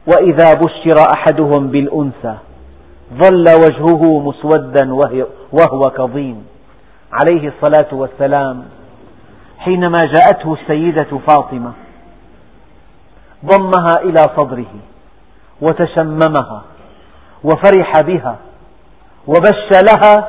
وإذا 0.07 0.53
بشر 0.53 1.03
أحدهم 1.17 1.67
بالأنثى 1.67 2.36
ظل 3.13 3.45
وجهه 3.49 4.19
مسودا 4.19 4.93
وهو 5.51 5.82
كظيم. 5.97 6.45
عليه 7.11 7.51
الصلاة 7.53 7.93
والسلام. 7.93 8.63
حينما 9.57 10.05
جاءته 10.05 10.53
السيدة 10.53 11.19
فاطمة 11.28 11.71
ضمها 13.45 13.91
إلى 14.03 14.21
صدره 14.38 14.74
وتشممها 15.61 16.61
وفرح 17.43 18.01
بها 18.01 18.36
وبش 19.28 19.69
لها 19.89 20.28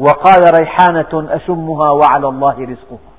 وقال 0.00 0.40
ريحانة 0.60 1.12
أشمها 1.12 1.90
وعلى 1.90 2.28
الله 2.28 2.56
رزقها. 2.60 3.12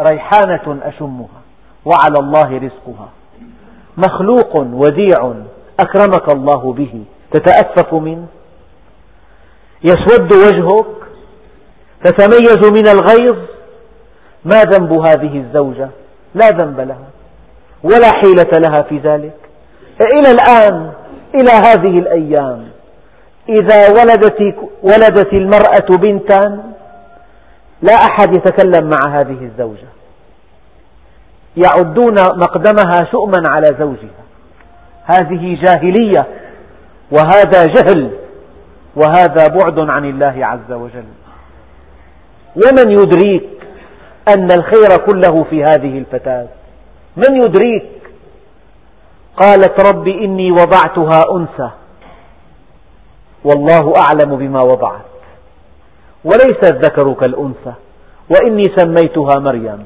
ريحانة 0.00 0.78
أشمها 0.82 1.40
وعلى 1.84 2.18
الله 2.20 2.58
رزقها. 2.58 3.08
مخلوق 3.96 4.56
وديع 4.56 5.34
أكرمك 5.80 6.34
الله 6.34 6.72
به. 6.72 7.04
تتأفف 7.32 7.94
منه 7.94 8.26
يسود 9.84 10.32
وجهك. 10.32 10.86
تتميز 12.04 12.70
من 12.70 12.88
الغيظ. 12.88 13.36
ما 14.44 14.62
ذنب 14.62 14.92
هذه 14.92 15.38
الزوجة؟ 15.38 15.88
لا 16.34 16.48
ذنب 16.48 16.80
لها. 16.80 17.08
ولا 17.82 18.10
حيلة 18.12 18.52
لها 18.66 18.82
في 18.82 18.98
ذلك. 18.98 19.36
إلى 20.14 20.30
الآن 20.30 20.92
إلى 21.34 21.50
هذه 21.50 21.98
الأيام 21.98 22.77
إذا 23.48 23.88
ولدت, 23.88 24.54
ولدت 24.82 25.32
المرأة 25.32 25.96
بنتا 26.02 26.62
لا 27.82 27.94
أحد 27.94 28.36
يتكلم 28.36 28.90
مع 28.90 29.18
هذه 29.18 29.42
الزوجة. 29.42 29.88
يعدون 31.56 32.14
مقدمها 32.14 33.10
شؤما 33.12 33.42
على 33.46 33.66
زوجها. 33.78 34.24
هذه 35.04 35.58
جاهلية 35.64 36.26
وهذا 37.10 37.66
جهل 37.66 38.10
وهذا 38.96 39.46
بعد 39.62 39.78
عن 39.78 40.04
الله 40.04 40.46
عز 40.46 40.72
وجل. 40.72 41.04
ومن 42.56 42.90
يدريك 42.92 43.48
أن 44.36 44.52
الخير 44.52 45.06
كله 45.06 45.44
في 45.50 45.62
هذه 45.62 45.98
الفتاة؟ 45.98 46.48
من 47.16 47.42
يدريك؟ 47.42 47.86
قالت 49.36 49.86
رب 49.92 50.08
إني 50.08 50.50
وضعتها 50.50 51.36
أنثى. 51.36 51.70
والله 53.44 53.92
أعلم 53.96 54.36
بما 54.36 54.62
وضعت. 54.62 55.04
وليس 56.24 56.72
الذكر 56.72 57.12
كالأنثى 57.12 57.72
وإني 58.30 58.62
سميتها 58.76 59.40
مريم. 59.40 59.84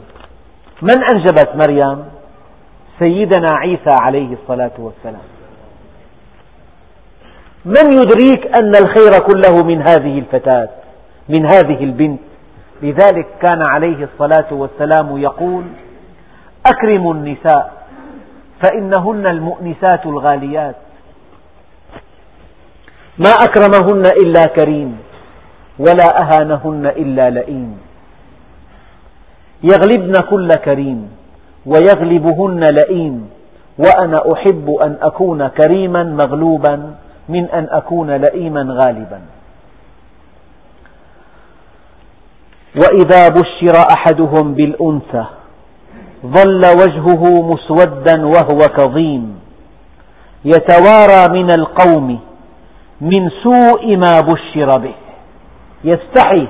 من 0.83 0.97
أنجبت 1.15 1.51
مريم؟ 1.55 2.05
سيدنا 2.99 3.47
عيسى 3.53 3.95
عليه 4.01 4.37
الصلاة 4.43 4.73
والسلام. 4.79 5.23
من 7.65 7.93
يدريك 7.93 8.47
أن 8.47 8.73
الخير 8.77 9.11
كله 9.19 9.65
من 9.65 9.83
هذه 9.89 10.19
الفتاة 10.19 10.69
من 11.29 11.47
هذه 11.51 11.85
البنت؟ 11.85 12.21
لذلك 12.83 13.27
كان 13.43 13.63
عليه 13.69 14.09
الصلاة 14.13 14.53
والسلام 14.53 15.19
يقول 15.19 15.65
أكرموا 16.67 17.15
النساء 17.15 17.73
فإنهن 18.63 19.27
المؤنسات 19.27 20.07
الغاليات. 20.07 20.77
ما 23.19 23.31
أكرمهن 23.31 24.05
إلا 24.23 24.45
كريم 24.57 24.99
ولا 25.79 26.09
أهانهن 26.23 26.87
إلا 26.87 27.31
لئيم. 27.31 27.79
يغلبن 29.63 30.15
كل 30.31 30.49
كريم 30.49 31.11
ويغلبهن 31.67 32.65
لئيم. 32.65 33.31
وأنا 33.79 34.19
أحب 34.33 34.71
أن 34.85 34.97
أكون 35.03 35.49
كريما 35.49 36.03
مغلوبا 36.03 36.95
من 37.29 37.45
أن 37.51 37.69
أكون 37.71 38.11
لئيما 38.11 38.63
غالبا. 38.81 39.21
وإذا 42.77 43.29
بشر 43.29 43.75
أحدهم 43.97 44.55
بالأنثى 44.55 45.25
ظل 46.27 46.63
وجهه 46.81 47.23
مسودا 47.43 48.27
وهو 48.27 48.59
كظيم. 48.77 49.41
يتوارى 50.45 51.23
من 51.43 51.51
القوم 51.51 52.21
من 53.03 53.31
سوء 53.43 53.97
ما 53.97 54.21
بشر 54.21 54.79
به. 54.79 54.95
يستحي 55.85 56.49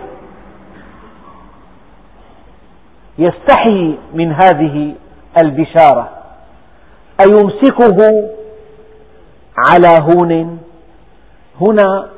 يستحي 3.18 3.98
من 4.14 4.32
هذه 4.32 4.94
البشارة. 5.42 6.08
أيمسكه 7.20 7.98
على 9.70 9.98
هون؟ 10.00 10.58
هنا 11.60 12.08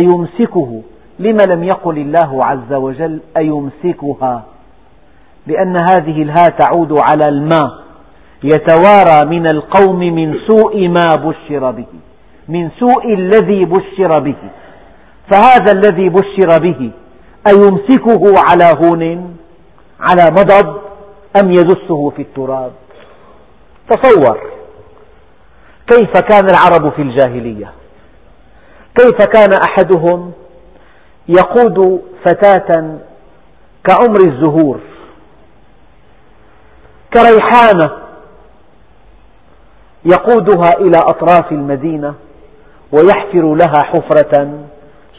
أيمسكه. 0.00 0.82
لم 1.18 1.36
لم 1.48 1.64
يقل 1.64 1.98
الله 1.98 2.44
عز 2.44 2.72
وجل 2.72 3.20
أيمسكها؟ 3.36 4.42
لأن 5.46 5.76
هذه 5.90 6.22
الهاء 6.22 6.48
تعود 6.58 6.92
على 6.92 7.24
الماء. 7.28 7.84
يتوارى 8.44 9.28
من 9.30 9.46
القوم 9.46 9.98
من 9.98 10.38
سوء 10.48 10.88
ما 10.88 11.16
بشر 11.16 11.70
به. 11.70 11.86
من 12.48 12.70
سوء 12.78 13.14
الذي 13.14 13.64
بشر 13.64 14.18
به. 14.18 14.36
فهذا 15.30 15.72
الذي 15.72 16.08
بشر 16.08 16.58
به 16.60 16.90
أيمسكه 17.48 18.34
على 18.48 18.64
هون؟ 18.64 19.36
على 20.00 20.24
مضض؟ 20.30 20.80
أم 21.42 21.50
يدسه 21.50 22.10
في 22.10 22.22
التراب؟ 22.22 22.72
تصور. 23.90 24.40
كيف 25.86 26.10
كان 26.18 26.44
العرب 26.50 26.92
في 26.92 27.02
الجاهلية؟ 27.02 27.72
كيف 28.98 29.22
كان 29.22 29.52
أحدهم 29.68 30.32
يقود 31.28 32.02
فتاة 32.24 32.98
كعمر 33.84 34.20
الزهور؟ 34.20 34.80
كريحانة 37.14 37.90
يقودها 40.04 40.70
إلى 40.80 40.96
أطراف 40.96 41.52
المدينة؟ 41.52 42.14
ويحفر 42.92 43.54
لها 43.54 43.82
حفرة 43.84 44.64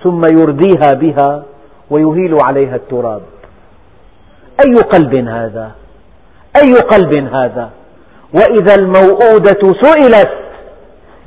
ثم 0.03 0.22
يرديها 0.34 0.93
بها 0.93 1.43
ويهيل 1.89 2.38
عليها 2.41 2.76
التراب. 2.76 3.22
أي 4.66 4.74
قلب 4.74 5.16
هذا؟ 5.16 5.72
أي 6.63 6.74
قلب 6.74 7.34
هذا؟ 7.34 7.70
وإذا 8.34 8.76
الموءودة 8.76 9.82
سئلت 9.82 10.32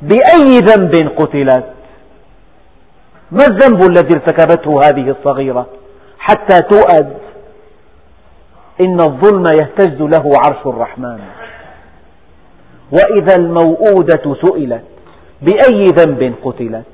بأي 0.01 0.59
ذنب 0.59 1.11
قتلت؟ 1.17 1.65
ما 3.31 3.45
الذنب 3.45 3.83
الذي 3.83 4.15
ارتكبته 4.15 4.75
هذه 4.85 5.09
الصغيرة 5.09 5.65
حتى 6.19 6.61
تؤد 6.61 7.13
إن 8.81 9.01
الظلم 9.01 9.43
يهتز 9.45 10.01
له 10.01 10.23
عرش 10.45 10.65
الرحمن؟ 10.65 11.19
وإذا 12.91 13.35
الموءودة 13.35 14.35
سئلت 14.41 14.83
بأي 15.41 15.85
ذنب 15.85 16.35
قتلت. 16.43 16.85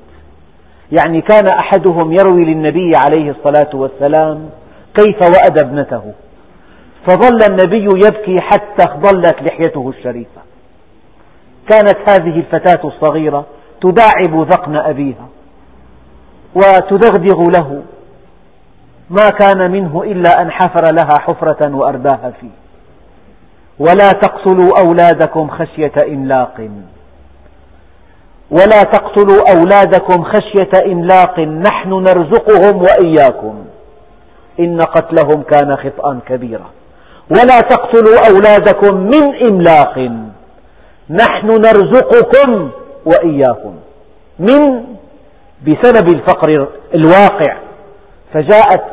يعني 0.92 1.20
كان 1.20 1.46
أحدهم 1.60 2.12
يروي 2.12 2.44
للنبي 2.44 2.92
عليه 3.08 3.30
الصلاة 3.30 3.70
والسلام 3.74 4.50
كيف 4.94 5.16
وأد 5.22 5.58
ابنته. 5.64 6.12
فظل 7.06 7.38
النبي 7.50 7.84
يبكي 7.84 8.36
حتى 8.42 8.84
ضلت 8.96 9.36
لحيته 9.42 9.92
الشريفة. 9.98 10.40
كانت 11.68 12.10
هذه 12.10 12.38
الفتاة 12.38 12.88
الصغيرة 12.88 13.46
تداعب 13.80 14.48
ذقن 14.52 14.76
أبيها 14.76 15.28
وتدغدغ 16.54 17.44
له. 17.58 17.82
ما 19.10 19.30
كان 19.30 19.70
منه 19.70 20.02
إلا 20.02 20.42
أن 20.42 20.50
حفر 20.50 20.82
لها 20.92 21.20
حفرة 21.20 21.74
وأرداها 21.74 22.32
فيه. 22.40 22.66
ولا 23.78 24.10
تقتلوا 24.10 24.70
أولادكم 24.84 25.48
خشية 25.48 25.92
إملاق 26.08 26.68
ولا 28.50 28.82
تقتلوا 28.82 29.50
أولادكم 29.50 30.24
خشية 30.24 30.92
إملاق 30.92 31.40
نحن 31.40 31.90
نرزقهم 31.90 32.82
وإياكم. 32.82 33.64
إن 34.60 34.80
قتلهم 34.80 35.42
كان 35.42 35.72
خطأ 35.72 36.20
كبيرا. 36.28 36.70
ولا 37.30 37.60
تقتلوا 37.60 38.16
أولادكم 38.30 38.96
من 38.96 39.46
إملاق 39.50 39.98
نحن 41.10 41.46
نرزقكم 41.46 42.70
وإياكم. 43.06 43.74
من؟ 44.38 44.84
بسبب 45.66 46.08
الفقر 46.08 46.68
الواقع. 46.94 47.56
فجاءت 48.34 48.84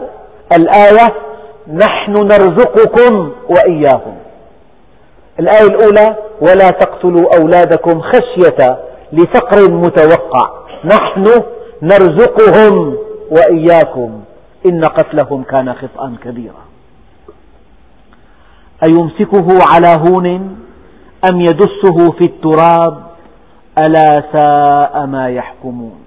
الآية 0.57 1.15
نحن 1.67 2.11
نرزقكم 2.11 3.31
وإياهم 3.49 4.15
الآية 5.39 5.67
الأولى 5.67 6.15
ولا 6.41 6.69
تقتلوا 6.69 7.39
أولادكم 7.39 8.01
خشية 8.01 8.77
لفقر 9.13 9.71
متوقع. 9.71 10.49
نحن 10.85 11.25
نرزقهم 11.81 12.97
وإياكم. 13.31 14.23
إن 14.65 14.81
قتلهم 14.85 15.43
كان 15.43 15.73
خطأ 15.73 16.15
كبيرا. 16.23 16.63
أيمسكه 18.83 19.47
على 19.73 19.87
هون 19.87 20.27
أم 21.31 21.41
يدسه 21.41 22.11
في 22.11 22.25
التراب؟ 22.25 23.03
ألا 23.77 24.23
ساء 24.33 25.05
ما 25.05 25.29
يحكمون. 25.29 25.99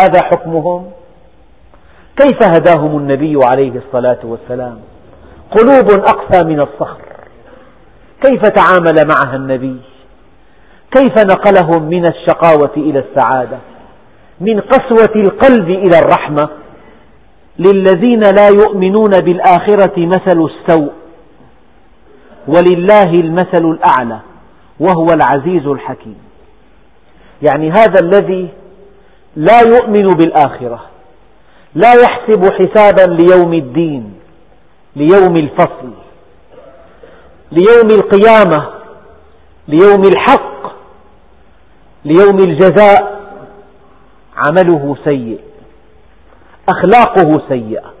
هذا 0.00 0.20
حكمهم؟ 0.24 0.90
كيف 2.16 2.42
هداهم 2.42 2.98
النبي 2.98 3.40
عليه 3.44 3.72
الصلاة 3.86 4.18
والسلام؟ 4.24 4.78
قلوب 5.50 5.90
أقسى 5.90 6.44
من 6.44 6.60
الصخر. 6.60 7.10
كيف 8.24 8.42
تعامل 8.42 9.08
معها 9.14 9.36
النبي؟ 9.36 9.89
كيف 10.96 11.18
نقلهم 11.18 11.82
من 11.82 12.06
الشقاوة 12.06 12.72
إلى 12.76 12.98
السعادة؟ 12.98 13.58
من 14.40 14.60
قسوة 14.60 15.14
القلب 15.16 15.70
إلى 15.70 15.98
الرحمة؟ 15.98 16.48
للذين 17.58 18.20
لا 18.20 18.48
يؤمنون 18.48 19.10
بالآخرة 19.24 19.92
مثل 19.96 20.46
السوء 20.50 20.92
ولله 22.48 23.12
المثل 23.12 23.64
الأعلى 23.64 24.18
وهو 24.80 25.06
العزيز 25.14 25.66
الحكيم. 25.66 26.18
يعني 27.42 27.70
هذا 27.70 28.00
الذي 28.02 28.48
لا 29.36 29.60
يؤمن 29.60 30.08
بالآخرة 30.08 30.80
لا 31.74 31.92
يحسب 31.92 32.52
حسابا 32.52 33.12
ليوم 33.12 33.54
الدين 33.54 34.14
ليوم 34.96 35.36
الفصل 35.36 35.90
ليوم 37.52 37.88
القيامة 37.90 38.70
ليوم 39.68 40.02
الحق 40.02 40.59
ليوم 42.04 42.38
الجزاء 42.38 43.20
عمله 44.36 44.96
سيء 45.04 45.40
أخلاقه 46.68 47.48
سيئة 47.48 47.92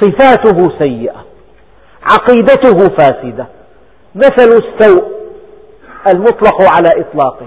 صفاته 0.00 0.78
سيئة 0.78 1.24
عقيدته 2.02 2.94
فاسدة. 2.96 3.46
مثل 4.14 4.60
السوء 4.62 5.04
المطلق 6.14 6.62
على 6.62 6.88
إطلاقه. 7.00 7.46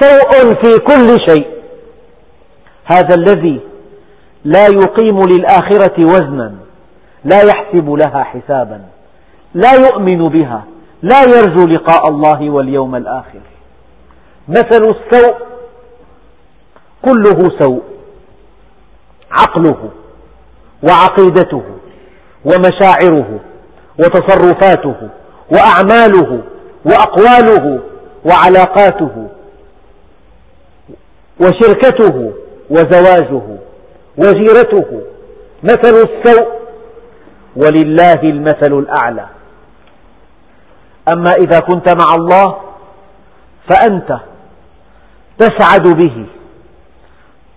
سوء 0.00 0.54
في 0.54 0.78
كل 0.78 1.16
شيء. 1.28 1.46
هذا 2.84 3.14
الذي 3.14 3.60
لا 4.44 4.66
يقيم 4.66 5.18
للآخرة 5.32 6.06
وزنا 6.06 6.54
لا 7.24 7.40
يحسب 7.42 7.90
لها 7.90 8.22
حسابا 8.22 8.80
لا 9.54 9.72
يؤمن 9.74 10.22
بها 10.22 10.64
لا 11.02 11.20
يرجو 11.22 11.66
لقاء 11.66 12.08
الله 12.08 12.50
واليوم 12.50 12.94
الآخر. 12.96 13.40
مثل 14.48 14.82
السوء 14.82 15.36
كله 17.04 17.58
سوء 17.60 17.82
عقله 19.30 19.90
وعقيدته 20.88 21.62
ومشاعره 22.44 23.40
وتصرفاته 23.98 25.08
وأعماله 25.52 26.42
وأقواله 26.84 27.80
وعلاقاته 28.24 29.28
وشركته 31.40 32.32
وزواجه 32.70 33.42
وجيرته 34.18 35.02
مثل 35.62 35.94
السوء 35.94 36.48
ولله 37.56 38.22
المثل 38.22 38.72
الأعلى. 38.72 39.26
أما 41.12 41.32
إذا 41.32 41.58
كنت 41.58 41.88
مع 41.88 42.14
الله 42.14 42.56
فأنت 43.70 44.18
تسعد 45.40 45.96
به. 45.96 46.26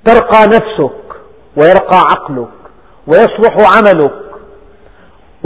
ترقى 0.05 0.47
نفسك 0.47 1.03
ويرقى 1.57 1.97
عقلك 1.97 2.49
ويصلح 3.07 3.77
عملك 3.77 4.23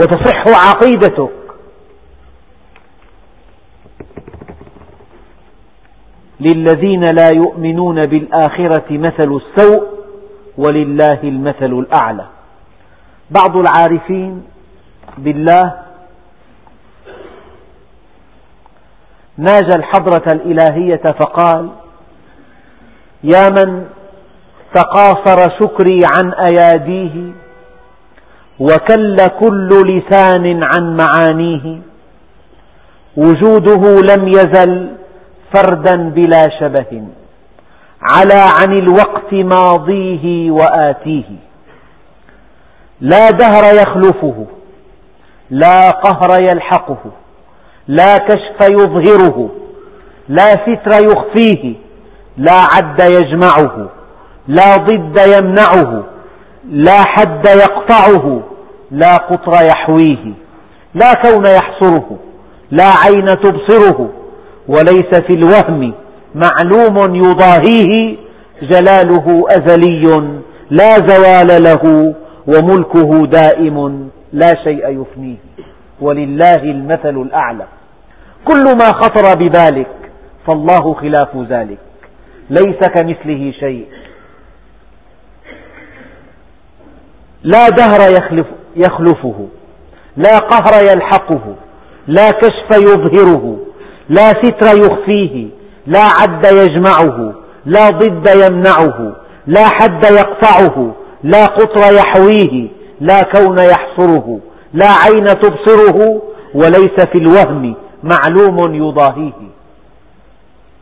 وتصح 0.00 0.44
عقيدتك. 0.68 1.32
للذين 6.40 7.04
لا 7.10 7.28
يؤمنون 7.34 8.02
بالآخرة 8.02 8.86
مثل 8.90 9.40
السوء 9.40 9.88
ولله 10.58 11.20
المثل 11.22 11.72
الأعلى. 11.72 12.26
بعض 13.30 13.56
العارفين 13.56 14.44
بالله 15.18 15.72
ناجى 19.36 19.76
الحضرة 19.76 20.24
الإلهية 20.32 21.02
فقال 21.20 21.70
يا 23.24 23.48
من 23.48 23.86
تقاصر 24.74 25.50
شكري 25.60 26.00
عن 26.14 26.32
أياديه 26.32 27.32
وكل 28.60 29.16
كل 29.40 29.68
لسان 29.68 30.62
عن 30.62 30.96
معانيه. 30.96 31.78
وجوده 33.16 34.00
لم 34.14 34.28
يزل 34.28 34.88
فردا 35.54 36.10
بلا 36.10 36.48
شبه 36.60 37.02
على 38.02 38.40
عن 38.60 38.72
الوقت 38.78 39.32
ماضيه 39.32 40.50
وآتيه. 40.50 41.30
لا 43.00 43.30
دهر 43.30 43.74
يخلفه 43.74 44.46
لا 45.50 45.90
قهر 45.90 46.38
يلحقه 46.42 46.98
لا 47.88 48.16
كشف 48.18 48.70
يظهره 48.70 49.50
لا 50.28 50.50
ستر 50.50 51.04
يخفيه. 51.04 51.87
لا 52.38 52.52
عد 52.52 53.00
يجمعه 53.00 53.88
لا 54.48 54.76
ضد 54.76 55.18
يمنعه 55.38 56.04
لا 56.70 56.98
حد 57.06 57.46
يقطعه 57.46 58.40
لا 58.90 59.14
قطر 59.16 59.66
يحويه 59.66 60.34
لا 60.94 61.12
كون 61.12 61.46
يحصره 61.46 62.18
لا 62.70 62.84
عين 63.04 63.26
تبصره 63.26 64.10
وليس 64.68 65.14
في 65.26 65.34
الوهم 65.34 65.94
معلوم 66.34 67.14
يضاهيه 67.14 68.16
جلاله 68.62 69.44
أزلي 69.50 70.30
لا 70.70 70.96
زوال 71.06 71.62
له 71.62 72.14
وملكه 72.46 73.26
دائم 73.26 74.08
لا 74.32 74.52
شيء 74.64 75.02
يفنيه 75.02 75.36
ولله 76.00 76.62
المثل 76.62 77.22
الأعلى. 77.22 77.66
كل 78.44 78.64
ما 78.64 78.92
خطر 78.92 79.34
ببالك 79.34 79.88
فالله 80.46 80.94
خلاف 80.94 81.36
ذلك. 81.48 81.78
ليس 82.50 82.88
كمثله 82.94 83.52
شيء. 83.60 83.86
لا 87.42 87.68
دهر 87.68 88.00
يخلف 88.10 88.46
يخلفه 88.76 89.48
لا 90.16 90.38
قهر 90.38 90.82
يلحقه 90.90 91.56
لا 92.06 92.30
كشف 92.30 92.70
يظهره 92.70 93.58
لا 94.08 94.28
ستر 94.28 94.84
يخفيه 94.84 95.48
لا 95.86 96.00
عد 96.20 96.44
يجمعه 96.44 97.34
لا 97.66 97.88
ضد 97.88 98.28
يمنعه 98.28 99.16
لا 99.46 99.64
حد 99.64 100.04
يقطعه 100.04 100.94
لا 101.22 101.44
قطر 101.44 101.94
يحويه 101.94 102.68
لا 103.00 103.20
كون 103.34 103.58
يحصره 103.58 104.40
لا 104.72 104.86
عين 104.86 105.26
تبصره 105.26 106.22
وليس 106.54 106.96
في 107.12 107.18
الوهم 107.18 107.74
معلوم 108.02 108.74
يضاهيه. 108.74 109.47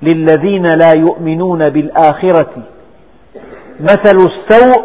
للذين 0.02 0.66
لا 0.66 0.92
يؤمنون 0.96 1.58
بالآخرة. 1.58 2.52
مثل 3.80 4.16
السوء 4.16 4.84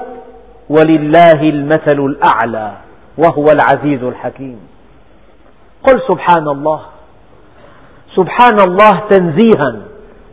ولله 0.70 1.42
المثل 1.42 2.00
الأعلى 2.00 2.74
وهو 3.18 3.46
العزيز 3.46 4.04
الحكيم. 4.04 4.60
قل 5.84 6.02
سبحان 6.12 6.48
الله. 6.48 6.82
سبحان 8.16 8.58
الله 8.68 9.08
تنزيها 9.10 9.82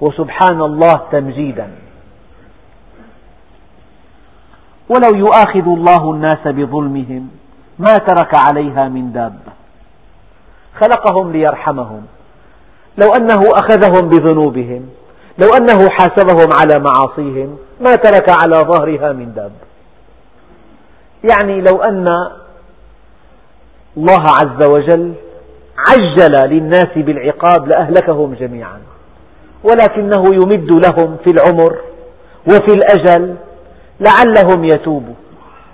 وسبحان 0.00 0.60
الله 0.60 1.00
تمجيدا. 1.12 1.70
ولو 4.88 5.18
يؤاخذ 5.18 5.66
الله 5.66 6.10
الناس 6.10 6.48
بظلمهم 6.48 7.28
ما 7.78 7.94
ترك 7.96 8.32
عليها 8.48 8.88
من 8.88 9.12
دابة. 9.12 9.52
خلقهم 10.80 11.32
ليرحمهم. 11.32 12.06
لو 12.98 13.08
أنه 13.12 13.40
أخذهم 13.54 14.08
بذنوبهم 14.08 14.88
لو 15.38 15.48
أنه 15.56 15.88
حاسبهم 15.90 16.48
على 16.52 16.84
معاصيهم 16.84 17.58
ما 17.80 17.94
ترك 17.94 18.26
على 18.42 18.66
ظهرها 18.72 19.12
من 19.12 19.34
دابة 19.34 19.68
يعني 21.30 21.60
لو 21.60 21.82
أن 21.82 22.06
الله 23.96 24.24
عز 24.40 24.70
وجل 24.70 25.14
عجل 25.88 26.48
للناس 26.50 26.88
بالعقاب 26.96 27.68
لأهلكهم 27.68 28.34
جميعا 28.34 28.80
ولكنه 29.64 30.34
يمد 30.34 30.70
لهم 30.70 31.16
في 31.24 31.30
العمر 31.30 31.78
وفي 32.46 32.72
الأجل 32.74 33.36
لعلهم 34.00 34.64
يتوبوا 34.64 35.14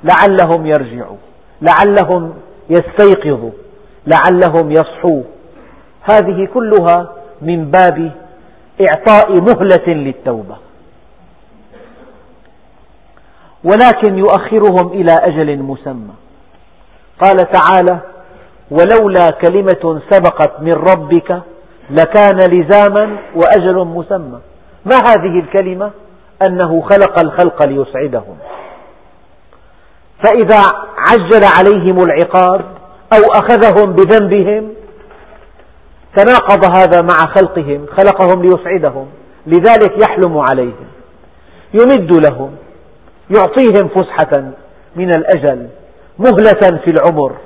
لعلهم 0.04 0.66
يرجعوا 0.66 1.16
لعلهم 1.62 2.34
يستيقظوا 2.70 3.50
لعلهم 4.06 4.70
يصحوا. 4.72 5.22
هذه 6.12 6.48
كلها 6.54 7.12
من 7.42 7.70
باب 7.70 8.10
إعطاء 8.80 9.40
مهلة 9.40 9.86
للتوبة. 9.86 10.56
ولكن 13.64 14.18
يؤخرهم 14.18 14.92
إلى 14.92 15.12
أجل 15.20 15.58
مسمى. 15.58 16.14
قال 17.22 17.36
تعالى 17.36 17.98
ولولا 18.70 19.30
كلمة 19.30 20.00
سبقت 20.10 20.60
من 20.60 20.72
ربك 20.72 21.40
لكان 21.90 22.38
لزاما 22.38 23.16
وأجل 23.34 23.84
مسمى. 23.84 24.40
ما 24.84 24.96
هذه 24.96 25.40
الكلمة؟ 25.40 25.90
أنه 26.46 26.80
خلق 26.80 27.18
الخلق 27.18 27.66
ليسعدهم. 27.66 28.36
فإذا 30.24 30.60
عجل 30.98 31.44
عليهم 31.58 31.98
العقاب 32.02 32.64
أو 33.12 33.32
أخذهم 33.32 33.92
بذنبهم 33.92 34.72
تناقض 36.16 36.76
هذا 36.76 37.02
مع 37.02 37.34
خلقهم 37.34 37.86
خلقهم 37.86 38.42
ليسعدهم 38.42 39.06
لذلك 39.46 40.02
يحلم 40.02 40.38
عليهم 40.38 40.86
يمد 41.74 42.26
لهم 42.26 42.56
يعطيهم 43.36 43.88
فسحة 43.88 44.52
من 44.96 45.10
الأجل 45.10 45.68
مهلة 46.18 46.78
في 46.84 46.90
العمر 46.90 47.36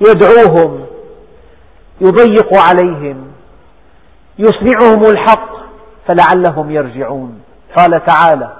يدعوهم 0.00 0.86
يضيق 2.00 2.58
عليهم 2.58 3.32
يسمعهم 4.38 5.10
الحق 5.10 5.52
فلعلهم 6.08 6.70
يرجعون. 6.70 7.40
قال 7.76 8.04
تعالى 8.06 8.52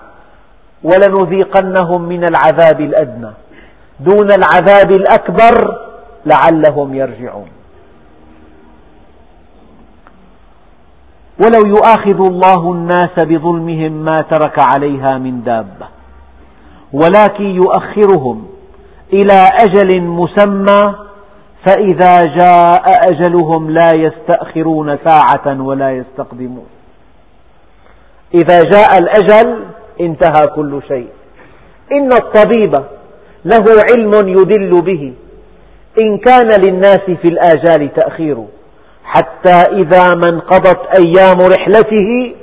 ولنذيقنهم 0.82 2.02
من 2.02 2.24
العذاب 2.24 2.80
الأدنى 2.80 3.30
دون 4.00 4.28
العذاب 4.32 4.90
الأكبر 4.90 5.78
لعلهم 6.26 6.94
يرجعون. 6.94 7.48
ولو 11.42 11.66
يؤاخذ 11.66 12.26
الله 12.30 12.72
الناس 12.72 13.24
بظلمهم 13.24 13.92
ما 13.92 14.16
ترك 14.30 14.58
عليها 14.74 15.18
من 15.18 15.42
دابة. 15.44 15.86
ولكن 16.92 17.44
يؤخرهم 17.44 18.46
إلى 19.12 19.48
أجل 19.60 20.00
مسمى 20.00 20.94
فإذا 21.66 22.16
جاء 22.38 22.84
أجلهم 23.12 23.70
لا 23.70 23.90
يستأخرون 23.96 24.98
ساعة 25.08 25.60
ولا 25.60 25.90
يستقدمون. 25.92 26.66
إذا 28.34 28.60
جاء 28.62 28.98
الأجل 29.02 29.64
انتهى 30.00 30.46
كل 30.56 30.80
شيء. 30.88 31.08
إن 31.92 32.08
الطبيب 32.12 32.74
له 33.44 33.64
علم 33.90 34.28
يدل 34.28 34.82
به. 34.82 35.14
إن 36.02 36.18
كان 36.18 36.48
للناس 36.66 37.00
في 37.00 37.28
الآجال 37.28 37.94
تأخير. 37.94 38.44
حتى 39.16 39.62
إذا 39.72 40.08
ما 40.14 40.28
انقضت 40.32 40.80
أيام 40.98 41.38
رحلته 41.40 42.34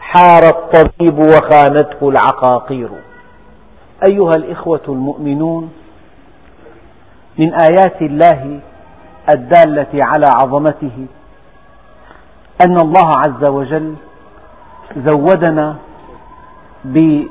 حار 0.00 0.42
الطبيب 0.48 1.18
وخانته 1.18 2.08
العقاقير. 2.08 2.88
أيها 4.10 4.30
الإخوة 4.36 4.80
المؤمنون 4.88 5.72
من 7.38 7.54
آيات 7.54 8.02
الله 8.02 8.60
الدالة 9.34 9.88
على 9.94 10.26
عظمته 10.42 11.06
أن 12.66 12.76
الله 12.80 13.12
عز 13.26 13.44
وجل 13.44 13.94
زودنا 14.96 15.76
بجهاز 16.84 17.26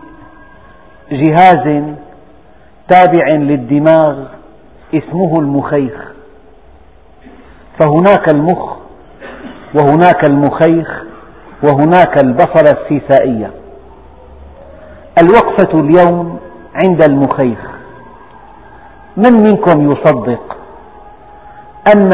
تابع 2.90 3.28
للدماغ 3.34 4.26
اسمه 4.94 5.40
المخيخ. 5.40 6.14
فهناك 7.80 8.30
المخ 8.36 8.77
وهناك 9.76 10.26
المخيخ 10.30 11.04
وهناك 11.64 12.24
البصرة 12.24 12.78
السيسائية. 12.82 13.52
الوقفة 15.22 15.80
اليوم 15.80 16.40
عند 16.84 17.04
المخيخ. 17.04 17.60
من 19.18 19.34
منكم 19.34 19.92
يصدق 19.92 20.56
أن 21.96 22.10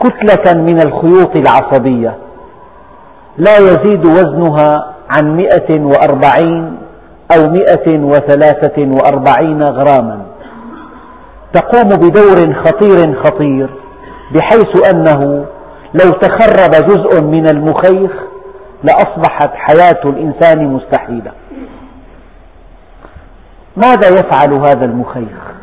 كتلة 0.00 0.62
من 0.62 0.78
الخيوط 0.80 1.36
العصبية 1.36 2.14
لا 3.36 3.56
يزيد 3.58 4.06
وزنها 4.06 4.94
عن 5.16 5.36
مئة 5.36 5.80
وأربعين 5.80 6.78
أو 7.36 7.50
مئة 7.50 7.98
وثلاثة 8.02 8.76
وأربعين 8.78 9.62
غراما؟ 9.62 10.22
تقوم 11.52 11.88
بدور 11.88 12.54
خطير 12.64 13.22
خطير 13.24 13.70
بحيث 14.34 14.92
أنه 14.94 15.44
لو 15.94 16.10
تخرب 16.10 16.70
جزء 16.70 17.22
من 17.22 17.46
المخيخ 17.50 18.10
لأصبحت 18.84 19.50
حياة 19.54 20.00
الإنسان 20.04 20.72
مستحيلة. 20.72 21.32
ماذا 23.76 24.08
يفعل 24.08 24.52
هذا 24.52 24.84
المخيخ؟ 24.84 25.54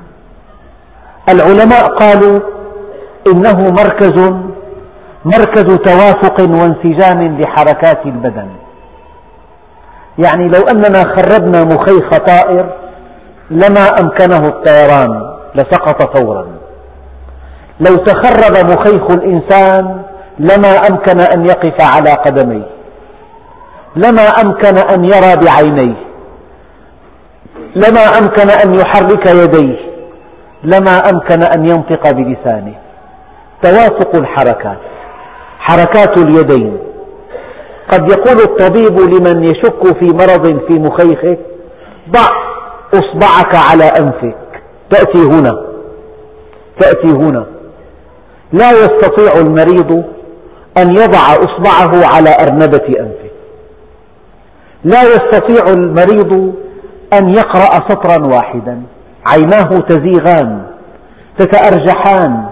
العلماء 1.29 1.85
قالوا 1.85 2.39
إنه 3.27 3.71
مركز 3.71 4.31
مركز 5.25 5.75
توافق 5.75 6.41
وانسجام 6.41 7.41
لحركات 7.41 8.05
البدن. 8.05 8.47
يعني 10.25 10.47
لو 10.47 10.61
أننا 10.71 11.15
خربنا 11.15 11.63
مخيخ 11.63 12.09
طائر 12.09 12.73
لما 13.49 13.85
أمكنه 14.03 14.47
الطيران 14.47 15.21
لسقط 15.55 16.17
فورا. 16.17 16.47
لو 17.79 17.95
تخرب 17.95 18.71
مخيخ 18.71 19.11
الإنسان 19.11 20.01
لما 20.39 20.77
أمكن 20.89 21.19
أن 21.19 21.45
يقف 21.45 21.95
على 21.95 22.11
قدميه. 22.11 22.67
لما 23.95 24.21
أمكن 24.21 24.77
أن 24.77 25.05
يرى 25.05 25.35
بعينيه. 25.45 25.95
لما 27.75 28.03
أمكن 28.19 28.49
أن 28.49 28.75
يحرك 28.75 29.25
يديه. 29.25 29.91
لما 30.63 30.97
أمكن 30.97 31.43
أن 31.57 31.69
ينطق 31.69 32.11
بلسانه. 32.11 32.75
توافق 33.63 34.15
الحركات. 34.15 34.77
حركات 35.59 36.17
اليدين. 36.17 36.77
قد 37.91 38.09
يقول 38.11 38.37
الطبيب 38.41 38.99
لمن 38.99 39.43
يشك 39.43 39.83
في 39.99 40.05
مرض 40.05 40.45
في 40.45 40.79
مخيخه 40.79 41.37
ضع 42.09 42.27
إصبعك 42.93 43.55
على 43.71 43.83
أنفك. 43.83 44.61
تأتي 44.91 45.19
هنا. 45.19 45.65
تأتي 46.79 47.07
هنا. 47.07 47.45
لا 48.53 48.71
يستطيع 48.71 49.39
المريض 49.39 50.03
أن 50.77 50.89
يضع 50.89 51.19
إصبعه 51.19 52.15
على 52.15 52.35
أرنبة 52.41 52.99
أنفه. 52.99 53.31
لا 54.83 55.01
يستطيع 55.03 55.73
المريض 55.73 56.55
أن 57.13 57.29
يقرأ 57.29 57.89
سطرا 57.89 58.27
واحدا. 58.35 58.81
عيناه 59.27 59.79
تزيغان 59.79 60.65
تتأرجحان 61.37 62.49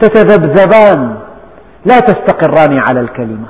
تتذبذبان 0.00 1.18
لا 1.86 1.98
تستقران 2.00 2.78
على 2.78 3.00
الكلمة. 3.00 3.46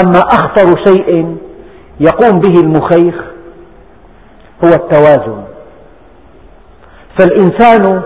أما 0.00 0.20
أخطر 0.20 0.84
شيء 0.86 1.36
يقوم 2.00 2.40
به 2.40 2.60
المخيخ 2.60 3.14
هو 4.64 4.68
التوازن. 4.68 5.42
فالإنسان 7.18 8.02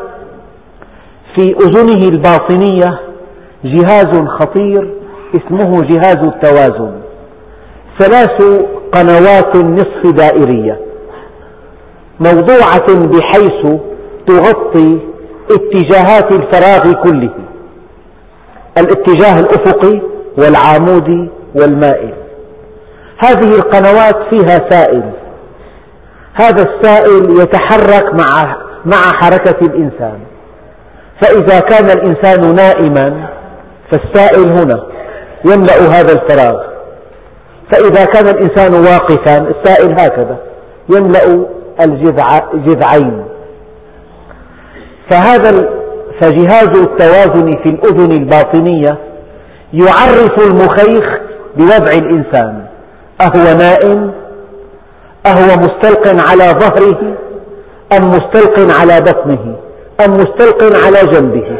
في 1.37 1.57
أذنه 1.63 2.09
الباطنية 2.09 3.10
جهاز 3.65 4.21
خطير 4.41 4.95
اسمه 5.35 5.81
جهاز 5.81 6.17
التوازن. 6.17 6.93
ثلاث 7.99 8.65
قنوات 8.95 9.57
نصف 9.57 10.15
دائرية. 10.15 10.81
موضوعة 12.21 13.07
بحيث 13.07 13.77
تغطي 14.27 14.99
اتجاهات 15.51 16.33
الفراغ 16.33 16.93
كله. 17.03 17.31
الاتجاه 18.79 19.41
الأفقي 19.41 20.01
والعامودي 20.39 21.31
والمائل. 21.61 22.15
هذه 23.25 23.55
القنوات 23.57 24.17
فيها 24.31 24.71
سائل. 24.71 25.11
هذا 26.35 26.63
السائل 26.63 27.41
يتحرك 27.41 28.15
مع 28.15 28.57
مع 28.85 29.13
حركة 29.21 29.61
الإنسان. 29.63 30.19
فإذا 31.23 31.61
كان 31.61 31.85
الإنسان 31.85 32.55
نائما 32.55 33.39
فالسائل 33.91 34.51
هنا 34.51 34.86
يملأ 35.45 35.78
هذا 35.99 36.12
الفراغ. 36.12 36.70
فإذا 37.72 38.05
كان 38.05 38.28
الإنسان 38.28 38.74
واقفا 38.74 39.49
السائل 39.49 39.93
هكذا 39.93 40.36
يملأ 40.88 41.47
الجذعين 42.55 43.24
فهذا 45.11 45.51
فجهاز 46.20 46.78
التوازن 46.78 47.51
في 47.51 47.66
الأذن 47.66 48.12
الباطنية 48.12 48.99
يعرف 49.72 50.47
المخيخ 50.47 51.05
بوضع 51.57 51.93
الإنسان. 51.93 52.66
أهو 53.22 53.57
نائم؟ 53.59 54.12
أهو 55.26 55.57
مستلق 55.57 56.28
على 56.30 56.45
ظهره؟ 56.45 57.16
أم 57.93 58.07
مستلق 58.09 58.80
على 58.80 59.01
بطنه؟ 59.01 59.57
أم 60.05 60.12
مستلق 60.12 60.86
على 60.86 61.07
جنبه؟ 61.12 61.59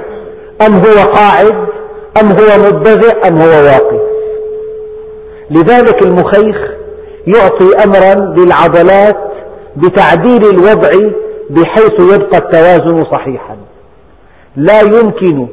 أم 0.67 0.75
هو 0.75 1.11
قاعد؟ 1.13 1.55
أم 2.21 2.27
هو 2.27 2.59
مضطجع 2.67 3.29
أم 3.29 3.37
هو 3.39 3.65
واقف 3.65 4.01
لذلك 5.51 6.03
المخيخ 6.03 6.57
يعطي 7.27 7.85
أمرا 7.85 8.35
للعضلات 8.35 9.17
بتعديل 9.77 10.45
الوضع 10.45 10.91
بحيث 11.51 12.15
يبقى 12.15 12.39
التوازن 12.39 13.01
صحيحا. 13.13 13.57
لا 14.57 14.81
يمكن 14.81 15.49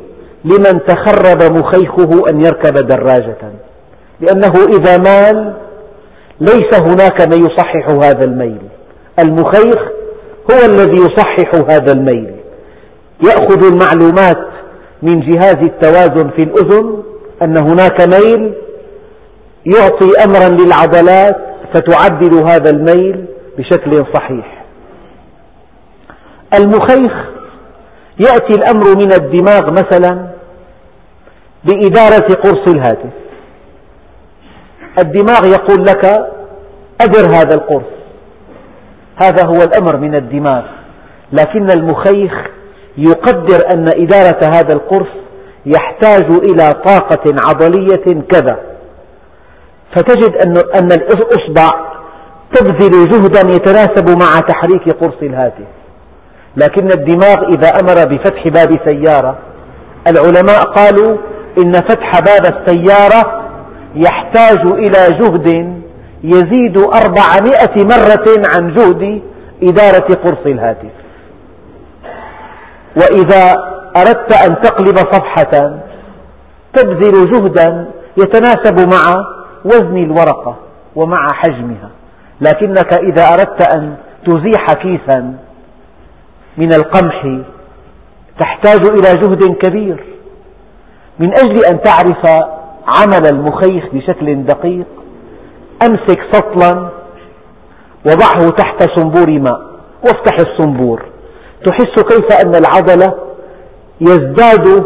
لمن 0.45 0.86
تخرب 0.88 1.43
مخيخه 1.51 2.30
أن 2.32 2.41
يركب 2.41 2.88
دراجة 2.88 3.38
لأنه 4.22 4.53
إذا 4.78 4.97
مال 4.97 5.53
ليس 6.39 6.82
هناك 6.82 7.28
من 7.28 7.45
يصحح 7.45 7.89
هذا 7.89 8.24
الميل. 8.24 8.62
المخيخ 9.20 9.78
هو 10.51 10.66
الذي 10.66 10.95
يصحح 10.95 11.55
هذا 11.70 11.91
الميل. 11.93 12.36
يأخذ 13.26 13.74
المعلومات 13.74 14.47
من 15.02 15.20
جهاز 15.20 15.58
التوازن 15.58 16.30
في 16.30 16.43
الأذن 16.43 17.04
أن 17.41 17.58
هناك 17.58 18.02
ميل 18.02 18.54
يعطي 19.66 20.24
أمرا 20.26 20.50
للعضلات 20.50 21.38
فتعدل 21.74 22.34
هذا 22.48 22.70
الميل 22.70 23.26
بشكل 23.58 24.06
صحيح. 24.14 24.66
المخيخ 26.54 27.14
يأتي 28.20 28.54
الأمر 28.54 28.98
من 28.98 29.14
الدماغ 29.14 29.72
مثلا 29.72 30.28
بإدارة 31.64 32.34
قرص 32.34 32.68
الهاتف. 32.68 33.14
الدماغ 35.00 35.45
يقول 35.45 35.86
لك 35.86 36.06
أدر 37.02 37.32
هذا 37.36 37.56
القرص. 37.56 37.98
هذا 39.22 39.48
هو 39.48 39.64
الأمر 39.64 39.98
من 39.98 40.16
الدماغ. 40.16 40.64
لكن 41.32 41.70
المخيخ 41.72 42.57
يقدر 42.98 43.60
أن 43.74 43.86
إدارة 43.95 44.39
هذا 44.56 44.74
القرص 44.74 45.14
يحتاج 45.66 46.26
إلى 46.52 46.74
طاقة 46.86 47.36
عضلية 47.50 48.22
كذا. 48.32 48.60
فتجد 49.95 50.36
أن 50.76 50.91
الإصبع 50.91 51.70
تبذل 52.54 53.10
جهدا 53.10 53.39
يتناسب 53.39 54.10
مع 54.10 54.39
تحريك 54.39 54.89
قرص 55.02 55.18
الهاتف. 55.22 55.68
لكن 56.58 56.88
الدماغ 56.88 57.48
إذا 57.48 57.70
أمر 57.70 58.08
بفتح 58.10 58.48
باب 58.48 58.80
سيارة 58.86 59.38
العلماء 60.08 60.62
قالوا 60.62 61.18
إن 61.64 61.72
فتح 61.72 62.12
باب 62.20 62.41
السيارة 62.56 63.43
يحتاج 63.95 64.58
إلى 64.74 65.18
جهد 65.20 65.78
يزيد 66.24 66.78
أربعمائة 66.78 67.76
مرة 67.78 68.26
عن 68.58 68.74
جهد 68.76 69.22
إدارة 69.64 70.08
قرص 70.26 70.45
الهاتف. 70.45 71.07
وإذا 73.02 73.54
أردت 73.98 74.34
أن 74.34 74.62
تقلب 74.62 74.98
صفحة 74.98 75.80
تبذل 76.74 77.32
جهدا 77.32 77.88
يتناسب 78.18 78.93
مع 78.93 79.26
وزن 79.66 79.98
الورقة 79.98 80.56
ومع 80.95 81.28
حجمها. 81.34 81.89
لكنك 82.41 82.93
إذا 82.93 83.34
أردت 83.34 83.76
أن 83.76 83.95
تزيح 84.26 84.74
كيسا 84.74 85.38
من 86.58 86.74
القمح 86.74 87.41
تحتاج 88.39 88.86
إلى 88.86 89.22
جهد 89.22 89.56
كبير 89.56 90.04
من 91.20 91.32
أجل 91.38 91.66
أن 91.72 91.82
تعرف 91.82 92.45
عمل 92.98 93.28
المخيخ 93.34 93.84
بشكل 93.93 94.43
دقيق. 94.43 94.86
أمسك 95.84 96.20
سطلا 96.32 96.89
وضعه 98.06 98.50
تحت 98.50 98.84
صنبور 98.95 99.39
ماء 99.39 99.62
وافتح 100.04 100.38
الصنبور. 100.39 101.06
تحس 101.66 102.03
كيف 102.03 102.45
أن 102.45 102.55
العضلة 102.55 103.14
يزداد 104.01 104.84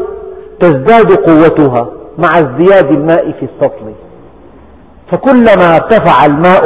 تزداد 0.60 1.14
قوتها 1.14 1.88
مع 2.18 2.30
ازدياد 2.40 2.92
الماء 2.92 3.32
في 3.32 3.46
السطل. 3.46 3.94
فكلما 5.12 5.76
ارتفع 5.76 6.26
الماء 6.26 6.64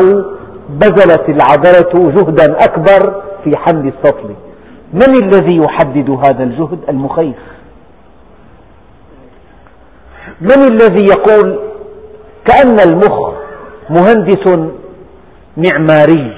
بذلت 0.69 1.29
العضلة 1.29 2.11
جهدا 2.11 2.57
أكبر 2.63 3.21
في 3.43 3.57
حمل 3.57 3.87
السطل. 3.97 4.35
من 4.93 5.23
الذي 5.23 5.57
يحدد 5.57 6.09
هذا 6.09 6.43
الجهد؟ 6.43 6.79
المخيخ 6.89 7.35
من 10.41 10.51
الذي 10.51 11.05
يقول 11.05 11.59
كأن 12.45 12.79
المخ 12.79 13.33
مهندس 13.89 14.69
معماري 15.57 16.33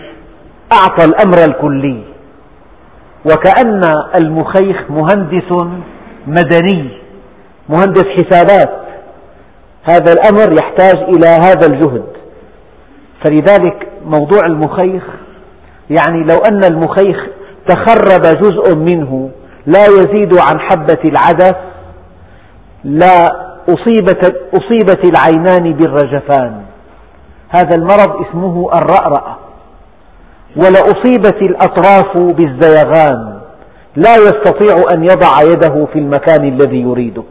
أعطى 0.73 1.05
الأمر 1.05 1.37
الكلي. 1.47 2.03
وكأن 3.31 3.81
المخيخ 4.21 4.77
مهندس 4.89 5.51
مدني 6.27 6.97
مهندس 7.69 8.03
حسابات. 8.03 8.87
هذا 9.83 10.13
الأمر 10.13 10.55
يحتاج 10.59 10.97
إلى 10.97 11.27
هذا 11.27 11.67
الجهد. 11.67 12.05
فلذلك 13.25 13.87
موضوع 14.05 14.45
المخيخ 14.45 15.03
يعني 15.89 16.23
لو 16.23 16.37
أن 16.37 16.63
المخيخ 16.63 17.27
تخرب 17.67 18.21
جزء 18.21 18.75
منه 18.77 19.29
لا 19.65 19.85
يزيد 19.85 20.37
عن 20.37 20.59
حبة 20.59 20.99
العدس 21.05 21.55
لا 22.83 23.47
أصيبت, 23.69 24.35
أصيبت 24.53 25.05
العينان 25.05 25.73
بالرجفان. 25.73 26.61
هذا 27.49 27.75
المرض 27.75 28.25
اسمه 28.25 28.69
الرأرأة. 28.75 29.37
ولأصيبت 30.55 31.41
الأطراف 31.41 32.17
بالزيغان. 32.17 33.39
لا 33.95 34.15
يستطيع 34.15 34.75
أن 34.93 35.03
يضع 35.03 35.41
يده 35.41 35.85
في 35.93 35.99
المكان 35.99 36.47
الذي 36.47 36.81
يريده. 36.81 37.23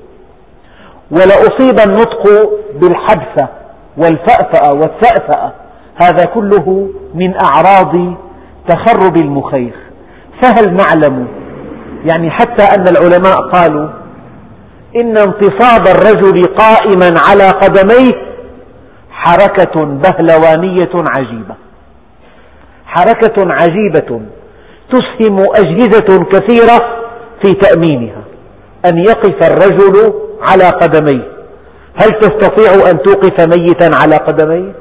ولأصيب 1.11 1.81
النطق 1.87 2.51
بالحبسة 2.81 3.49
والفأفأة 3.97 4.71
والثأثأة 4.75 5.53
هذا 5.97 6.25
كله 6.35 6.89
من 7.15 7.35
أعراض 7.35 8.15
تخرب 8.69 9.17
المخيخ. 9.17 9.75
فهل 10.43 10.75
نعلم؟ 10.75 11.29
يعني 12.11 12.31
حتى 12.31 12.65
أن 12.65 12.85
العلماء 12.89 13.37
قالوا 13.53 13.89
إن 14.97 15.19
انتصاب 15.19 15.87
الرجل 15.89 16.45
قائما 16.45 17.21
على 17.29 17.49
قدميه 17.49 18.13
حركة 19.11 19.85
بهلوانية 19.85 21.05
عجيبة. 21.19 21.55
حركة 22.87 23.53
عجيبة 23.53 24.21
تسهم 24.93 25.39
أجهزة 25.57 26.25
كثيرة 26.25 26.79
في 27.45 27.55
تأمينها. 27.55 28.23
أن 28.87 28.99
يقف 28.99 29.51
الرجل 29.51 30.15
على 30.49 30.65
قدميه. 30.65 31.37
هل 32.03 32.21
تستطيع 32.21 32.91
أن 32.91 33.03
توقف 33.03 33.59
ميتا 33.59 33.97
على 33.97 34.17
قدميه؟ 34.17 34.73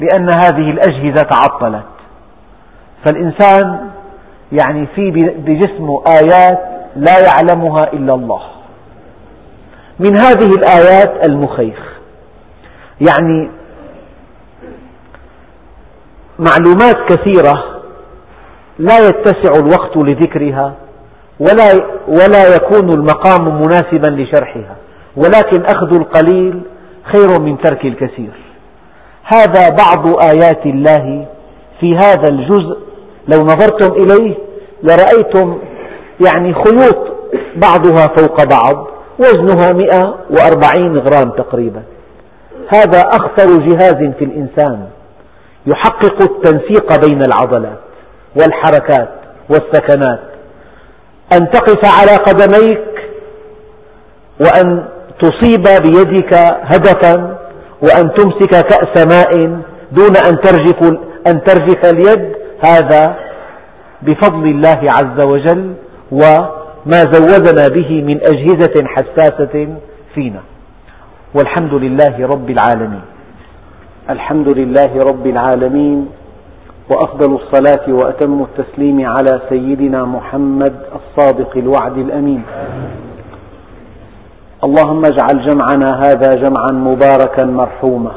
لأن 0.00 0.28
هذه 0.34 0.70
الأجهزة 0.70 1.22
تعطلت. 1.22 1.84
فالإنسان 3.04 3.90
يعني 4.52 4.86
في 4.94 5.10
بجسمه 5.36 6.02
آيات 6.06 6.58
لا 6.96 7.14
يعلمها 7.26 7.92
إلا 7.92 8.14
الله. 8.14 8.42
من 9.98 10.16
هذه 10.16 10.46
الآيات 10.46 11.28
المخيخ. 11.28 11.78
يعني 13.08 13.50
معلومات 16.38 16.96
كثيرة 17.08 17.64
لا 18.78 18.98
يتسع 18.98 19.52
الوقت 19.60 19.96
لذكرها 19.96 20.74
ولا, 21.40 21.86
ولا 22.08 22.54
يكون 22.56 22.92
المقام 22.92 23.62
مناسبا 23.62 24.10
لشرحها 24.10 24.76
ولكن 25.16 25.64
أخذ 25.64 25.94
القليل 25.94 26.60
خير 27.14 27.40
من 27.40 27.58
ترك 27.58 27.84
الكثير. 27.84 28.32
هذا 29.24 29.68
بعض 29.68 30.08
آيات 30.08 30.66
الله 30.66 31.26
في 31.80 31.96
هذا 31.96 32.28
الجزء. 32.30 32.78
لو 33.28 33.38
نظرتم 33.38 33.92
إليه 33.92 34.34
لرأيتم 34.82 35.58
يعني 36.26 36.54
خيوط 36.54 37.14
بعضها 37.56 38.06
فوق 38.16 38.44
بعض 38.44 38.86
وزنها 39.18 39.72
140 39.72 40.98
غرام 40.98 41.30
تقريبا. 41.30 41.82
هذا 42.74 43.00
أخطر 43.00 43.46
جهاز 43.46 44.14
في 44.18 44.24
الإنسان. 44.24 44.88
يحقق 45.66 46.22
التنسيق 46.22 47.06
بين 47.08 47.22
العضلات 47.22 47.80
والحركات 48.40 49.08
والسكنات. 49.50 50.20
أن 51.32 51.50
تقف 51.50 52.00
على 52.00 52.16
قدميك 52.16 52.84
وأن 54.40 54.88
تصيب 55.22 55.62
بيدك 55.62 56.34
هدفا 56.44 57.38
وأن 57.82 58.14
تمسك 58.14 58.50
كأس 58.50 59.06
ماء 59.06 59.60
دون 59.92 60.16
أن 60.28 60.40
ترجف, 60.42 60.80
أن 61.26 61.44
ترجف 61.44 61.80
اليد. 61.94 62.34
هذا 62.66 63.16
بفضل 64.02 64.44
الله 64.44 64.80
عز 64.82 65.32
وجل 65.32 65.74
وما 66.12 67.00
زودنا 67.12 67.68
به 67.68 67.90
من 68.02 68.20
أجهزة 68.22 68.86
حساسة 68.86 69.76
فينا. 70.14 70.40
والحمد 71.34 71.74
لله 71.74 72.26
رب 72.26 72.50
العالمين. 72.50 73.13
الحمد 74.10 74.58
لله 74.58 74.92
رب 75.10 75.26
العالمين 75.26 76.08
وأفضل 76.90 77.34
الصلاة 77.34 77.86
وأتم 77.88 78.42
التسليم 78.42 79.06
على 79.06 79.40
سيدنا 79.48 80.04
محمد 80.04 80.74
الصادق 80.98 81.56
الوعد 81.56 81.96
الأمين. 81.98 82.42
اللهم 84.64 85.02
اجعل 85.04 85.36
جمعنا 85.50 85.88
هذا 86.04 86.30
جمعا 86.44 86.72
مباركا 86.72 87.44
مرحوما 87.44 88.12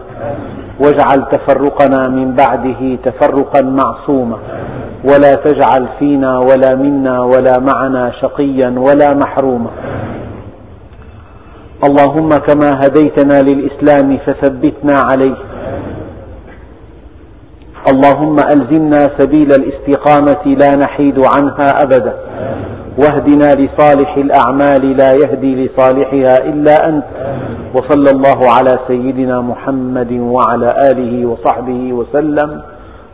واجعل 0.84 1.20
تفرقنا 1.32 2.02
من 2.10 2.36
بعده 2.36 2.82
تفرقا 3.06 3.62
معصوما 3.62 4.38
ولا 5.04 5.32
تجعل 5.32 5.88
فينا 6.00 6.40
ولا 6.40 6.76
منا 6.76 7.22
ولا 7.22 7.56
معنا 7.72 8.12
شقيا 8.12 8.70
ولا 8.78 9.14
محروما. 9.24 9.70
اللهم 11.88 12.30
كما 12.30 12.70
هديتنا 12.84 13.38
للإسلام 13.50 14.18
فثبتنا 14.18 14.96
عليه 15.12 15.38
اللهم 17.94 18.36
ألزمنا 18.36 19.00
سبيل 19.20 19.50
الاستقامة 19.60 20.44
لا 20.46 20.76
نحيد 20.78 21.18
عنها 21.38 21.66
أبدا. 21.84 22.14
واهدنا 22.98 23.48
لصالح 23.62 24.18
الأعمال 24.18 24.98
لا 24.98 25.12
يهدي 25.14 25.66
لصالحها 25.66 26.50
إلا 26.50 26.76
أنت. 26.90 27.06
وصلى 27.76 28.10
الله 28.12 28.40
على 28.52 28.80
سيدنا 28.88 29.42
محمد 29.42 30.12
وعلى 30.12 30.70
آله 30.92 31.26
وصحبه 31.26 31.94
وسلم. 31.94 32.62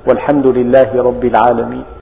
والحمد 0.08 0.48
لله 0.48 1.04
رب 1.04 1.24
العالمين. 1.26 1.93